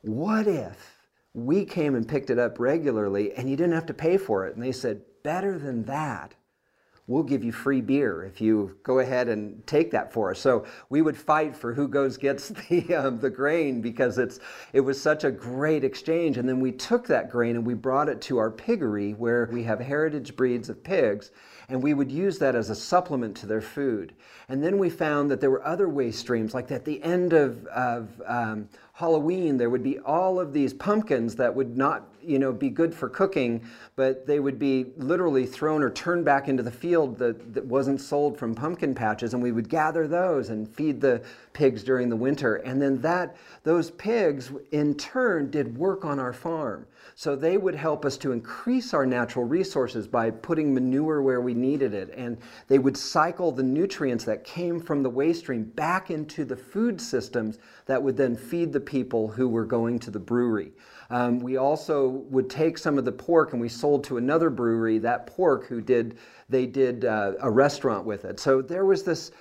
What 0.01 0.45
if 0.45 0.99
we 1.34 1.66
came 1.66 1.95
and 1.95 2.07
picked 2.07 2.30
it 2.30 2.38
up 2.38 2.59
regularly 2.59 3.34
and 3.34 3.49
you 3.49 3.55
didn't 3.55 3.74
have 3.74 3.88
to 3.88 3.93
pay 3.95 4.18
for 4.18 4.45
it? 4.45 4.53
And 4.53 4.63
they 4.63 4.72
said, 4.72 5.01
Better 5.24 5.57
than 5.57 5.86
that 5.86 6.36
we'll 7.08 7.24
give 7.24 7.43
you 7.43 7.51
free 7.51 7.82
beer 7.82 8.24
if 8.24 8.41
you 8.41 8.76
go 8.84 8.99
ahead 8.99 9.28
and 9.28 9.66
take 9.68 9.91
that 9.91 10.12
for 10.12 10.32
us. 10.32 10.39
So 10.39 10.66
we 10.89 11.01
would 11.01 11.16
fight 11.16 11.56
for 11.56 11.74
who 11.74 11.88
goes 11.88 12.18
gets 12.18 12.49
the 12.70 12.95
um, 12.95 13.20
the 13.20 13.30
grain 13.30 13.82
because 13.82 14.18
it's 14.18 14.39
it 14.74 14.82
was 14.82 14.99
such 14.99 15.24
a 15.24 15.32
great 15.32 15.84
exchange. 15.84 16.38
And 16.38 16.47
then 16.47 16.60
we 16.60 16.72
took 16.72 17.08
that 17.08 17.30
grain 17.30 17.56
and 17.56 17.66
we 17.66 17.74
brought 17.74 18.10
it 18.10 18.22
to 18.22 18.38
our 18.38 18.49
piggery 18.49 19.14
where 19.14 19.49
we 19.51 19.64
have 19.64 19.80
heritage 19.80 20.36
breeds 20.36 20.70
of 20.70 20.84
pigs, 20.84 21.32
and 21.70 21.82
we 21.82 21.93
would 21.93 22.11
use 22.11 22.38
that 22.39 22.55
as 22.55 22.70
a 22.70 22.76
supplement 22.76 23.36
to 23.38 23.45
their 23.45 23.61
food. 23.61 24.13
And 24.49 24.63
then 24.63 24.78
we 24.78 24.89
found 24.89 25.32
that 25.32 25.41
there 25.41 25.49
were 25.49 25.66
other 25.66 25.89
waste 25.89 26.20
streams, 26.20 26.53
like 26.53 26.72
at 26.72 26.86
the 26.86 27.01
end 27.01 27.34
of, 27.34 27.66
of 27.68 28.22
um, 28.26 28.70
Halloween, 28.93 29.57
there 29.57 29.70
would 29.70 29.84
be 29.84 29.99
all 29.99 30.39
of 30.39 30.53
these 30.53 30.74
pumpkins 30.74 31.36
that 31.36 31.53
would 31.53 31.76
not, 31.76 32.07
you 32.24 32.39
know, 32.39 32.53
be 32.53 32.70
good 32.70 32.93
for 32.93 33.09
cooking, 33.09 33.61
but 33.95 34.26
they 34.26 34.39
would 34.39 34.57
be 34.57 34.86
literally 34.97 35.45
thrown 35.45 35.84
or 35.84 35.89
turned 35.89 36.24
back 36.24 36.47
into 36.47 36.63
the 36.63 36.72
field 36.72 37.18
that, 37.18 37.53
that 37.53 37.66
wasn't 37.66 37.99
sold 37.99 38.38
from 38.38 38.55
pumpkin 38.55 38.95
patches, 38.95 39.34
and 39.34 39.43
we 39.43 39.51
would 39.51 39.68
gather 39.68 40.07
those 40.07 40.49
and 40.49 40.70
feed 40.70 41.01
the 41.01 41.22
pigs 41.56 41.84
during 41.84 42.10
the 42.10 42.16
winter. 42.16 42.58
And 42.58 42.80
then 42.80 43.01
that 43.01 43.36
those 43.64 43.89
pigs 43.89 44.51
in 44.72 44.93
turn 44.93 45.49
did 45.49 45.76
work 45.76 46.06
on 46.06 46.20
our 46.20 46.34
farm. 46.34 46.86
So 47.16 47.36
they 47.36 47.58
would 47.58 47.76
help 47.76 48.03
us 48.03 48.18
to 48.18 48.34
increase 48.34 48.93
our 48.93 49.06
natural 49.06 49.45
resources 49.45 50.06
by 50.06 50.30
putting 50.30 50.74
manure 50.74 51.22
where 51.22 51.39
we 51.39 51.53
needed 51.53 51.93
it. 51.93 52.12
And 52.14 52.38
they 52.68 52.78
would 52.78 52.97
cycle 52.97 53.51
the 53.51 53.64
nutrients 53.64 54.26
that 54.26 54.43
came 54.43 54.82
from 54.82 55.01
the 55.01 55.10
waste 55.10 55.39
stream 55.39 55.64
back 55.64 56.12
into 56.12 56.43
the 56.43 56.58
food 56.58 56.99
systems 56.99 57.58
that 57.86 58.03
would 58.03 58.18
then 58.18 58.36
feed 58.36 58.74
the 58.74 58.80
people 58.80 59.30
who 59.30 59.47
were 59.47 59.66
going 59.66 59.97
to 59.99 60.12
the 60.12 60.20
brewery. 60.20 60.74
Um, 61.10 61.39
we 61.39 61.56
also 61.56 62.08
would 62.10 62.49
take 62.49 62.78
some 62.78 62.97
of 62.97 63.06
the 63.06 63.12
pork 63.12 63.53
and 63.53 63.62
we 63.62 63.70
sold 63.70 64.03
to 64.06 64.18
another 64.18 64.49
brewery 64.49 64.97
that 64.99 65.28
pork 65.28 65.68
who 65.68 65.82
did 65.82 66.18
they 66.49 66.66
did 66.66 67.06
uh, 67.06 67.34
a 67.39 67.49
restaurant 67.49 68.06
with 68.06 68.26
it. 68.26 68.39
So 68.39 68.62
there 68.62 68.86
was 68.86 69.03
this 69.03 69.32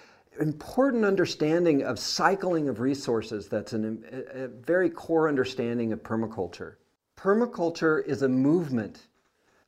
important 0.40 1.04
understanding 1.04 1.82
of 1.82 1.98
cycling 1.98 2.68
of 2.68 2.80
resources 2.80 3.48
that's 3.48 3.72
an, 3.72 4.04
a, 4.12 4.44
a 4.44 4.48
very 4.48 4.90
core 4.90 5.28
understanding 5.28 5.92
of 5.92 6.02
permaculture. 6.02 6.74
Permaculture 7.16 8.04
is 8.06 8.22
a 8.22 8.28
movement 8.28 9.08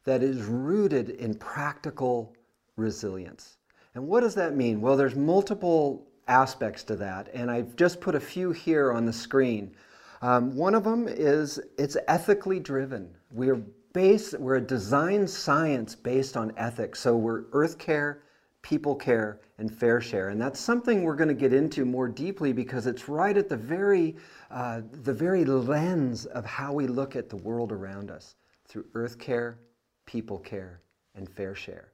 that 0.04 0.22
is 0.22 0.44
rooted 0.44 1.10
in 1.10 1.34
practical 1.34 2.34
resilience. 2.76 3.56
And 3.94 4.06
what 4.06 4.20
does 4.20 4.34
that 4.34 4.54
mean? 4.54 4.80
Well, 4.80 4.96
there's 4.96 5.16
multiple 5.16 6.06
aspects 6.28 6.84
to 6.84 6.96
that, 6.96 7.28
and 7.32 7.50
I've 7.50 7.76
just 7.76 8.00
put 8.00 8.14
a 8.14 8.20
few 8.20 8.52
here 8.52 8.92
on 8.92 9.06
the 9.06 9.12
screen. 9.12 9.74
Um, 10.22 10.54
one 10.56 10.74
of 10.74 10.84
them 10.84 11.06
is 11.08 11.60
it's 11.78 11.96
ethically 12.08 12.60
driven. 12.60 13.14
We're 13.30 13.62
based, 13.92 14.38
we're 14.38 14.56
a 14.56 14.60
design 14.60 15.26
science 15.26 15.94
based 15.94 16.36
on 16.36 16.52
ethics. 16.56 17.00
So 17.00 17.16
we're 17.16 17.44
earth 17.52 17.78
care, 17.78 18.22
people 18.66 18.96
care, 18.96 19.38
and 19.58 19.72
fair 19.72 20.00
share. 20.00 20.30
And 20.30 20.40
that's 20.40 20.58
something 20.58 21.04
we're 21.04 21.14
going 21.14 21.28
to 21.28 21.34
get 21.34 21.52
into 21.52 21.84
more 21.84 22.08
deeply 22.08 22.52
because 22.52 22.88
it's 22.88 23.08
right 23.08 23.36
at 23.36 23.48
the 23.48 23.56
very, 23.56 24.16
uh, 24.50 24.80
the 25.04 25.14
very 25.14 25.44
lens 25.44 26.26
of 26.26 26.44
how 26.44 26.72
we 26.72 26.88
look 26.88 27.14
at 27.14 27.28
the 27.28 27.36
world 27.36 27.70
around 27.70 28.10
us 28.10 28.34
through 28.66 28.84
earth 28.94 29.20
care, 29.20 29.60
people 30.04 30.40
care, 30.40 30.80
and 31.14 31.30
fair 31.30 31.54
share. 31.54 31.92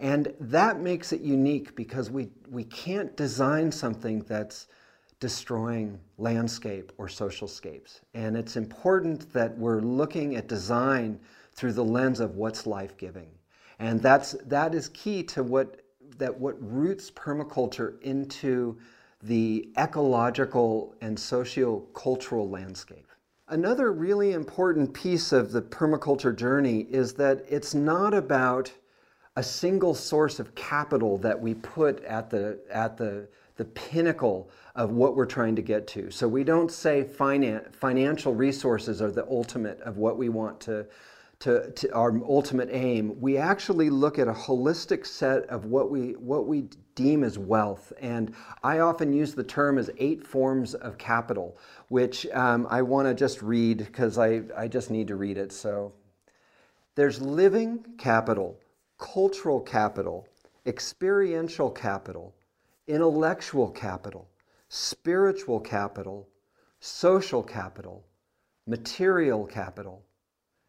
And 0.00 0.34
that 0.40 0.80
makes 0.80 1.12
it 1.12 1.20
unique 1.20 1.76
because 1.76 2.10
we, 2.10 2.30
we 2.50 2.64
can't 2.64 3.16
design 3.16 3.70
something 3.70 4.22
that's 4.22 4.66
destroying 5.20 6.00
landscape 6.18 6.90
or 6.98 7.08
social 7.08 7.46
scapes. 7.46 8.00
And 8.14 8.36
it's 8.36 8.56
important 8.56 9.32
that 9.32 9.56
we're 9.56 9.80
looking 9.80 10.34
at 10.34 10.48
design 10.48 11.20
through 11.52 11.74
the 11.74 11.84
lens 11.84 12.18
of 12.18 12.34
what's 12.34 12.66
life-giving. 12.66 13.30
And 13.78 14.02
that's, 14.02 14.32
that 14.46 14.74
is 14.74 14.88
key 14.88 15.22
to 15.22 15.44
what, 15.44 15.80
that 16.18 16.38
what 16.38 16.56
roots 16.60 17.10
permaculture 17.10 18.00
into 18.02 18.76
the 19.22 19.68
ecological 19.78 20.94
and 21.00 21.18
socio-cultural 21.18 22.48
landscape. 22.48 23.06
Another 23.48 23.92
really 23.92 24.32
important 24.32 24.92
piece 24.92 25.32
of 25.32 25.52
the 25.52 25.62
permaculture 25.62 26.36
journey 26.36 26.80
is 26.90 27.14
that 27.14 27.44
it's 27.48 27.74
not 27.74 28.12
about 28.12 28.70
a 29.36 29.42
single 29.42 29.94
source 29.94 30.38
of 30.38 30.54
capital 30.54 31.16
that 31.18 31.40
we 31.40 31.54
put 31.54 32.04
at 32.04 32.28
the, 32.28 32.58
at 32.70 32.96
the, 32.96 33.26
the 33.56 33.64
pinnacle 33.64 34.50
of 34.74 34.90
what 34.90 35.16
we're 35.16 35.26
trying 35.26 35.56
to 35.56 35.62
get 35.62 35.86
to. 35.86 36.10
So 36.10 36.28
we 36.28 36.44
don't 36.44 36.70
say 36.70 37.04
finan- 37.04 37.74
financial 37.74 38.34
resources 38.34 39.00
are 39.00 39.10
the 39.10 39.26
ultimate 39.28 39.80
of 39.80 39.96
what 39.96 40.18
we 40.18 40.28
want 40.28 40.60
to, 40.62 40.86
to, 41.40 41.70
to, 41.70 41.92
our 41.94 42.10
ultimate 42.24 42.68
aim. 42.72 43.20
We 43.20 43.36
actually 43.36 43.90
look 43.90 44.18
at 44.18 44.26
a 44.28 44.32
holistic 44.32 45.06
set 45.06 45.44
of 45.44 45.66
what 45.66 45.90
we, 45.90 46.12
what 46.12 46.46
we 46.46 46.68
deem 46.94 47.22
as 47.22 47.38
wealth. 47.38 47.92
And 48.00 48.34
I 48.62 48.80
often 48.80 49.12
use 49.12 49.34
the 49.34 49.44
term 49.44 49.78
as 49.78 49.90
eight 49.98 50.26
forms 50.26 50.74
of 50.74 50.98
capital, 50.98 51.56
which 51.88 52.26
um, 52.32 52.66
I 52.70 52.82
want 52.82 53.06
to 53.06 53.14
just 53.14 53.40
read 53.40 53.78
because 53.78 54.18
I, 54.18 54.42
I 54.56 54.66
just 54.66 54.90
need 54.90 55.06
to 55.08 55.16
read 55.16 55.38
it. 55.38 55.52
So 55.52 55.92
there's 56.96 57.20
living 57.20 57.84
capital 57.98 58.58
cultural 58.98 59.60
capital, 59.60 60.26
experiential 60.66 61.70
capital, 61.70 62.34
intellectual 62.88 63.70
capital, 63.70 64.28
spiritual 64.68 65.60
capital, 65.60 66.28
social 66.80 67.42
capital, 67.42 68.04
material 68.66 69.46
capital, 69.46 70.04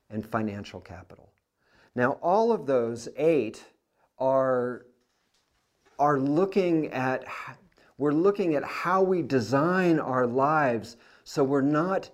and 0.09 0.25
financial 0.25 0.79
capital. 0.79 1.29
Now, 1.95 2.13
all 2.21 2.51
of 2.51 2.65
those 2.65 3.09
eight 3.17 3.63
are, 4.17 4.85
are 5.97 6.19
looking 6.19 6.87
at, 6.87 7.25
we're 7.97 8.11
looking 8.11 8.55
at 8.55 8.63
how 8.63 9.01
we 9.01 9.21
design 9.21 9.99
our 9.99 10.27
lives 10.27 10.97
so 11.23 11.43
we're 11.43 11.61
not 11.61 12.09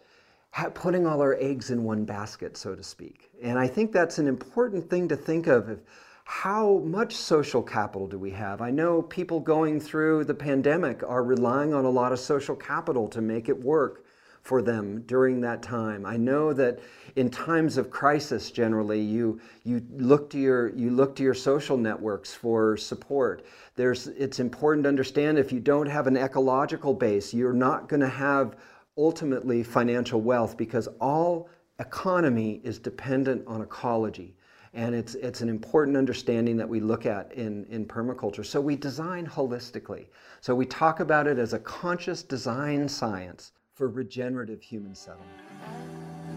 putting 0.73 1.05
all 1.05 1.21
our 1.21 1.35
eggs 1.39 1.71
in 1.71 1.83
one 1.83 2.05
basket, 2.05 2.57
so 2.57 2.75
to 2.75 2.83
speak. 2.83 3.29
And 3.41 3.59
I 3.59 3.67
think 3.67 3.91
that's 3.91 4.17
an 4.17 4.27
important 4.27 4.89
thing 4.89 5.07
to 5.09 5.15
think 5.15 5.47
of 5.47 5.81
how 6.25 6.79
much 6.79 7.15
social 7.15 7.61
capital 7.61 8.07
do 8.07 8.17
we 8.17 8.31
have? 8.31 8.59
I 8.59 8.71
know 8.71 9.01
people 9.01 9.39
going 9.39 9.79
through 9.79 10.23
the 10.23 10.33
pandemic 10.33 11.03
are 11.03 11.23
relying 11.23 11.73
on 11.73 11.85
a 11.85 11.89
lot 11.89 12.11
of 12.11 12.19
social 12.19 12.55
capital 12.55 13.07
to 13.09 13.21
make 13.21 13.47
it 13.47 13.63
work 13.63 14.04
for 14.45 14.61
them 14.61 15.01
during 15.07 15.41
that 15.41 15.63
time. 15.63 16.05
I 16.05 16.17
know 16.17 16.53
that 16.53 16.79
in 17.15 17.31
times 17.31 17.77
of 17.77 17.89
crisis 17.89 18.51
generally 18.51 19.01
you 19.01 19.41
you 19.63 19.83
look 19.97 20.29
to 20.29 20.37
your 20.37 20.69
you 20.75 20.91
look 20.91 21.15
to 21.15 21.23
your 21.23 21.33
social 21.33 21.77
networks 21.77 22.31
for 22.31 22.77
support. 22.77 23.43
There's 23.75 24.05
it's 24.05 24.39
important 24.39 24.83
to 24.83 24.89
understand 24.89 25.39
if 25.39 25.51
you 25.51 25.59
don't 25.59 25.87
have 25.87 26.05
an 26.05 26.15
ecological 26.15 26.93
base, 26.93 27.33
you're 27.33 27.53
not 27.53 27.89
going 27.89 28.01
to 28.01 28.07
have 28.07 28.55
ultimately 28.99 29.63
financial 29.63 30.21
wealth 30.21 30.55
because 30.57 30.87
all 31.01 31.49
economy 31.79 32.61
is 32.63 32.77
dependent 32.77 33.43
on 33.47 33.63
ecology. 33.63 34.35
And 34.75 34.93
it's, 34.93 35.15
it's 35.15 35.39
an 35.39 35.47
important 35.47 35.95
understanding 35.95 36.57
that 36.57 36.67
we 36.67 36.81
look 36.81 37.05
at 37.05 37.31
in, 37.31 37.65
in 37.69 37.85
permaculture. 37.85 38.45
So 38.45 38.59
we 38.59 38.75
design 38.75 39.25
holistically. 39.25 40.07
So 40.41 40.53
we 40.53 40.65
talk 40.65 40.99
about 40.99 41.27
it 41.27 41.39
as 41.39 41.53
a 41.53 41.59
conscious 41.59 42.23
design 42.23 42.89
science 42.89 43.53
for 43.75 43.89
regenerative 43.89 44.61
human 44.61 44.95
settlement. 44.95 45.29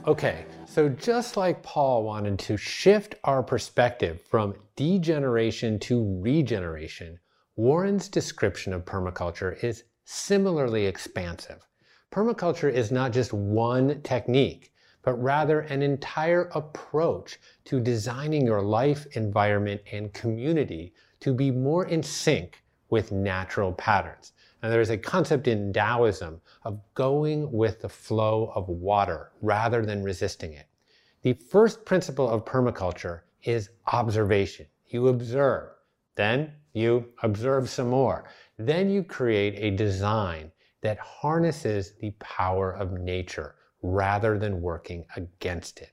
Okay, 0.06 0.44
so 0.66 0.88
just 0.88 1.36
like 1.36 1.62
Paul 1.62 2.02
wanted 2.02 2.38
to 2.40 2.56
shift 2.56 3.14
our 3.24 3.42
perspective 3.42 4.20
from 4.20 4.54
degeneration 4.76 5.78
to 5.80 6.20
regeneration, 6.20 7.18
Warren's 7.56 8.08
description 8.08 8.72
of 8.72 8.84
permaculture 8.84 9.62
is 9.62 9.84
similarly 10.04 10.86
expansive. 10.86 11.66
Permaculture 12.10 12.72
is 12.72 12.90
not 12.90 13.12
just 13.12 13.32
one 13.32 14.00
technique, 14.02 14.72
but 15.02 15.22
rather 15.22 15.60
an 15.60 15.82
entire 15.82 16.50
approach 16.54 17.38
to 17.66 17.80
designing 17.80 18.44
your 18.46 18.62
life, 18.62 19.06
environment, 19.12 19.80
and 19.92 20.12
community 20.12 20.92
to 21.20 21.32
be 21.32 21.50
more 21.50 21.86
in 21.86 22.02
sync 22.02 22.62
with 22.90 23.12
natural 23.12 23.72
patterns. 23.72 24.32
And 24.62 24.72
there's 24.72 24.90
a 24.90 24.98
concept 24.98 25.46
in 25.46 25.72
Taoism 25.72 26.40
of 26.64 26.80
going 26.94 27.50
with 27.52 27.80
the 27.80 27.88
flow 27.88 28.52
of 28.54 28.68
water 28.68 29.30
rather 29.40 29.84
than 29.84 30.02
resisting 30.02 30.52
it. 30.52 30.66
The 31.22 31.34
first 31.34 31.84
principle 31.84 32.28
of 32.28 32.44
permaculture 32.44 33.20
is 33.42 33.70
observation. 33.92 34.66
You 34.86 35.08
observe, 35.08 35.70
then 36.16 36.52
you 36.72 37.12
observe 37.22 37.68
some 37.68 37.88
more. 37.88 38.24
Then 38.58 38.90
you 38.90 39.02
create 39.02 39.54
a 39.56 39.76
design 39.76 40.50
that 40.80 40.98
harnesses 40.98 41.94
the 42.00 42.10
power 42.18 42.72
of 42.72 42.92
nature 42.92 43.56
rather 43.82 44.38
than 44.38 44.60
working 44.60 45.04
against 45.16 45.80
it. 45.80 45.92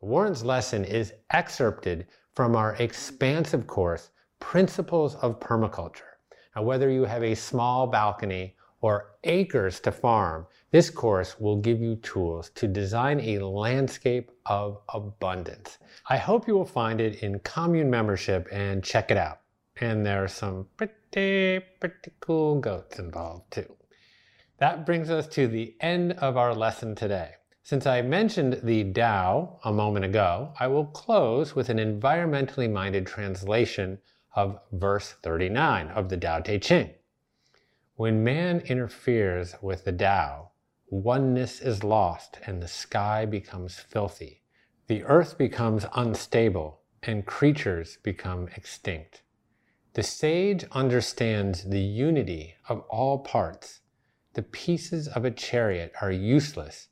Warren's 0.00 0.44
lesson 0.44 0.84
is 0.84 1.12
excerpted 1.30 2.06
from 2.34 2.56
our 2.56 2.74
expansive 2.76 3.66
course, 3.66 4.10
Principles 4.40 5.14
of 5.16 5.40
Permaculture. 5.40 6.13
Now, 6.54 6.62
whether 6.62 6.90
you 6.90 7.04
have 7.04 7.22
a 7.22 7.34
small 7.34 7.86
balcony 7.86 8.56
or 8.80 9.16
acres 9.24 9.80
to 9.80 9.90
farm, 9.90 10.46
this 10.70 10.90
course 10.90 11.40
will 11.40 11.56
give 11.56 11.80
you 11.80 11.96
tools 11.96 12.50
to 12.50 12.68
design 12.68 13.18
a 13.20 13.38
landscape 13.38 14.30
of 14.46 14.80
abundance. 14.92 15.78
I 16.08 16.16
hope 16.16 16.46
you 16.46 16.54
will 16.54 16.64
find 16.64 17.00
it 17.00 17.22
in 17.22 17.38
commune 17.40 17.90
membership 17.90 18.46
and 18.52 18.84
check 18.84 19.10
it 19.10 19.16
out. 19.16 19.40
And 19.80 20.04
there 20.04 20.22
are 20.22 20.28
some 20.28 20.66
pretty, 20.76 21.64
pretty 21.80 22.12
cool 22.20 22.60
goats 22.60 22.98
involved 22.98 23.50
too. 23.50 23.74
That 24.58 24.86
brings 24.86 25.10
us 25.10 25.26
to 25.28 25.48
the 25.48 25.74
end 25.80 26.12
of 26.12 26.36
our 26.36 26.54
lesson 26.54 26.94
today. 26.94 27.32
Since 27.64 27.86
I 27.86 28.02
mentioned 28.02 28.60
the 28.62 28.92
Tao 28.92 29.58
a 29.64 29.72
moment 29.72 30.04
ago, 30.04 30.52
I 30.60 30.66
will 30.68 30.84
close 30.84 31.56
with 31.56 31.70
an 31.70 31.78
environmentally 31.78 32.70
minded 32.70 33.06
translation 33.06 33.98
of 34.34 34.58
verse 34.72 35.14
39 35.22 35.88
of 35.88 36.08
the 36.08 36.16
Tao 36.16 36.40
Te 36.40 36.58
Ching. 36.58 36.90
When 37.96 38.24
man 38.24 38.60
interferes 38.60 39.54
with 39.62 39.84
the 39.84 39.92
Tao, 39.92 40.50
oneness 40.90 41.60
is 41.60 41.84
lost 41.84 42.38
and 42.44 42.62
the 42.62 42.68
sky 42.68 43.24
becomes 43.24 43.78
filthy. 43.78 44.42
The 44.88 45.04
earth 45.04 45.38
becomes 45.38 45.86
unstable 45.94 46.80
and 47.02 47.24
creatures 47.24 47.98
become 48.02 48.48
extinct. 48.56 49.22
The 49.92 50.02
sage 50.02 50.64
understands 50.72 51.64
the 51.64 51.80
unity 51.80 52.54
of 52.68 52.80
all 52.90 53.20
parts. 53.20 53.80
The 54.32 54.42
pieces 54.42 55.06
of 55.06 55.24
a 55.24 55.30
chariot 55.30 55.92
are 56.00 56.10
useless 56.10 56.88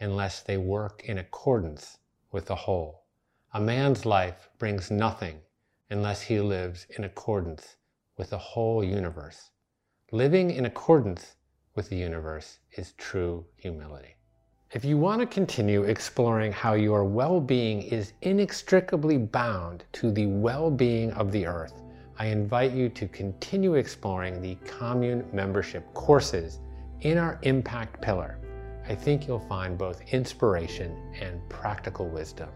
unless 0.00 0.40
they 0.40 0.56
work 0.56 1.02
in 1.04 1.18
accordance 1.18 1.98
with 2.32 2.46
the 2.46 2.54
whole. 2.54 3.04
A 3.52 3.60
man's 3.60 4.06
life 4.06 4.48
brings 4.58 4.90
nothing 4.90 5.40
unless 5.90 6.22
he 6.22 6.40
lives 6.40 6.86
in 6.96 7.04
accordance 7.04 7.76
with 8.16 8.30
the 8.30 8.38
whole 8.38 8.82
universe. 8.82 9.50
Living 10.12 10.50
in 10.50 10.66
accordance 10.66 11.36
with 11.74 11.88
the 11.88 11.96
universe 11.96 12.58
is 12.76 12.92
true 12.92 13.44
humility. 13.56 14.16
If 14.72 14.84
you 14.84 14.98
want 14.98 15.20
to 15.20 15.26
continue 15.26 15.84
exploring 15.84 16.50
how 16.50 16.74
your 16.74 17.04
well 17.04 17.40
being 17.40 17.82
is 17.82 18.14
inextricably 18.22 19.16
bound 19.16 19.84
to 19.92 20.10
the 20.10 20.26
well 20.26 20.70
being 20.70 21.12
of 21.12 21.30
the 21.30 21.46
earth, 21.46 21.82
I 22.18 22.26
invite 22.26 22.72
you 22.72 22.88
to 22.88 23.06
continue 23.08 23.74
exploring 23.74 24.40
the 24.40 24.56
commune 24.66 25.24
membership 25.32 25.92
courses 25.94 26.58
in 27.02 27.16
our 27.16 27.38
impact 27.42 28.00
pillar. 28.00 28.38
I 28.88 28.94
think 28.94 29.28
you'll 29.28 29.38
find 29.38 29.76
both 29.78 30.00
inspiration 30.12 30.96
and 31.20 31.46
practical 31.48 32.08
wisdom. 32.08 32.48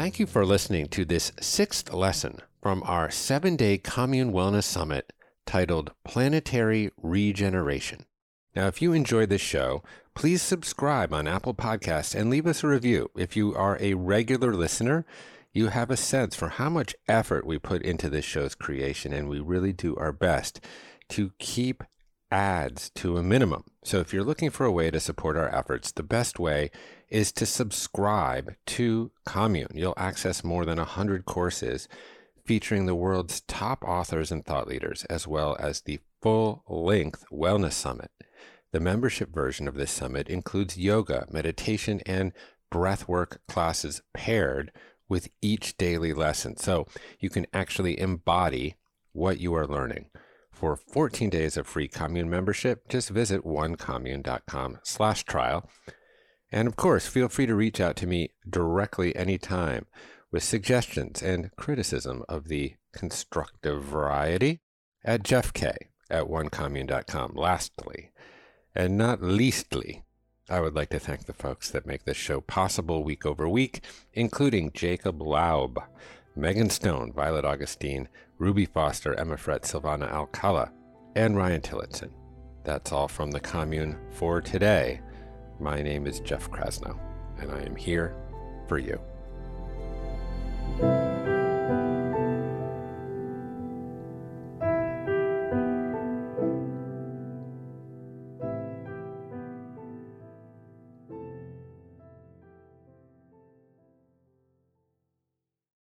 Thank 0.00 0.18
you 0.18 0.26
for 0.26 0.46
listening 0.46 0.88
to 0.88 1.04
this 1.04 1.30
sixth 1.40 1.92
lesson 1.92 2.38
from 2.62 2.82
our 2.84 3.10
seven 3.10 3.54
day 3.54 3.76
Commune 3.76 4.32
Wellness 4.32 4.64
Summit 4.64 5.12
titled 5.46 5.92
Planetary 6.04 6.90
Regeneration. 7.02 8.06
Now, 8.56 8.66
if 8.66 8.80
you 8.80 8.92
enjoy 8.92 9.26
this 9.26 9.40
show, 9.40 9.82
please 10.14 10.42
subscribe 10.42 11.12
on 11.12 11.28
Apple 11.28 11.54
Podcasts 11.54 12.14
and 12.14 12.30
leave 12.30 12.46
us 12.46 12.64
a 12.64 12.68
review. 12.68 13.10
If 13.14 13.36
you 13.36 13.54
are 13.54 13.76
a 13.78 13.94
regular 13.94 14.54
listener, 14.54 15.04
you 15.52 15.68
have 15.68 15.90
a 15.90 15.96
sense 15.96 16.36
for 16.36 16.48
how 16.48 16.70
much 16.70 16.94
effort 17.08 17.46
we 17.46 17.58
put 17.58 17.82
into 17.82 18.08
this 18.08 18.24
show's 18.24 18.54
creation, 18.54 19.12
and 19.12 19.28
we 19.28 19.40
really 19.40 19.72
do 19.72 19.96
our 19.96 20.12
best 20.12 20.60
to 21.10 21.32
keep 21.38 21.82
ads 22.30 22.90
to 22.90 23.16
a 23.16 23.22
minimum. 23.22 23.64
So 23.82 23.98
if 23.98 24.12
you're 24.12 24.24
looking 24.24 24.50
for 24.50 24.64
a 24.64 24.72
way 24.72 24.90
to 24.90 25.00
support 25.00 25.36
our 25.36 25.52
efforts, 25.54 25.90
the 25.90 26.04
best 26.04 26.38
way 26.38 26.70
is 27.08 27.32
to 27.32 27.46
subscribe 27.46 28.54
to 28.66 29.10
Commune. 29.26 29.72
You'll 29.74 29.94
access 29.96 30.44
more 30.44 30.64
than 30.64 30.78
100 30.78 31.24
courses 31.24 31.88
featuring 32.44 32.86
the 32.86 32.94
world's 32.94 33.40
top 33.42 33.82
authors 33.84 34.30
and 34.30 34.44
thought 34.44 34.68
leaders, 34.68 35.04
as 35.06 35.26
well 35.26 35.56
as 35.58 35.80
the 35.80 35.98
full 36.22 36.62
length 36.68 37.24
Wellness 37.32 37.72
Summit. 37.72 38.10
The 38.72 38.80
membership 38.80 39.34
version 39.34 39.66
of 39.66 39.74
this 39.74 39.90
summit 39.90 40.28
includes 40.28 40.78
yoga, 40.78 41.26
meditation, 41.30 42.00
and 42.06 42.32
breathwork 42.72 43.38
classes 43.48 44.00
paired 44.14 44.70
with 45.10 45.28
each 45.42 45.76
daily 45.76 46.14
lesson. 46.14 46.56
So 46.56 46.86
you 47.18 47.28
can 47.28 47.46
actually 47.52 48.00
embody 48.00 48.76
what 49.12 49.38
you 49.38 49.54
are 49.54 49.66
learning. 49.66 50.06
For 50.52 50.76
14 50.76 51.28
days 51.30 51.56
of 51.56 51.66
free 51.66 51.88
commune 51.88 52.30
membership, 52.30 52.88
just 52.88 53.10
visit 53.10 53.44
onecommune.com 53.44 54.78
slash 54.82 55.24
trial. 55.24 55.68
And 56.52 56.68
of 56.68 56.76
course, 56.76 57.06
feel 57.06 57.28
free 57.28 57.46
to 57.46 57.54
reach 57.54 57.80
out 57.80 57.96
to 57.96 58.06
me 58.06 58.30
directly 58.48 59.14
anytime 59.16 59.86
with 60.30 60.42
suggestions 60.42 61.22
and 61.22 61.50
criticism 61.56 62.24
of 62.28 62.48
the 62.48 62.74
constructive 62.92 63.82
variety 63.82 64.60
at 65.04 65.22
jeffk 65.22 65.76
at 66.10 66.24
onecommune.com. 66.24 67.32
Lastly, 67.34 68.10
and 68.74 68.96
not 68.96 69.22
leastly, 69.22 70.04
I 70.50 70.58
would 70.60 70.74
like 70.74 70.88
to 70.90 70.98
thank 70.98 71.26
the 71.26 71.32
folks 71.32 71.70
that 71.70 71.86
make 71.86 72.04
this 72.04 72.16
show 72.16 72.40
possible 72.40 73.04
week 73.04 73.24
over 73.24 73.48
week, 73.48 73.84
including 74.14 74.72
Jacob 74.72 75.20
Laub, 75.20 75.78
Megan 76.34 76.70
Stone, 76.70 77.12
Violet 77.12 77.44
Augustine, 77.44 78.08
Ruby 78.36 78.66
Foster, 78.66 79.14
Emma 79.14 79.36
Fret, 79.36 79.62
Silvana 79.62 80.10
Alcala, 80.10 80.72
and 81.14 81.36
Ryan 81.36 81.60
Tillotson. 81.60 82.10
That's 82.64 82.90
all 82.90 83.06
from 83.06 83.30
the 83.30 83.38
commune 83.38 83.96
for 84.10 84.40
today. 84.40 85.00
My 85.60 85.82
name 85.82 86.08
is 86.08 86.18
Jeff 86.18 86.50
Krasno, 86.50 86.98
and 87.38 87.52
I 87.52 87.60
am 87.62 87.76
here 87.76 88.16
for 88.66 88.78
you. 88.78 89.00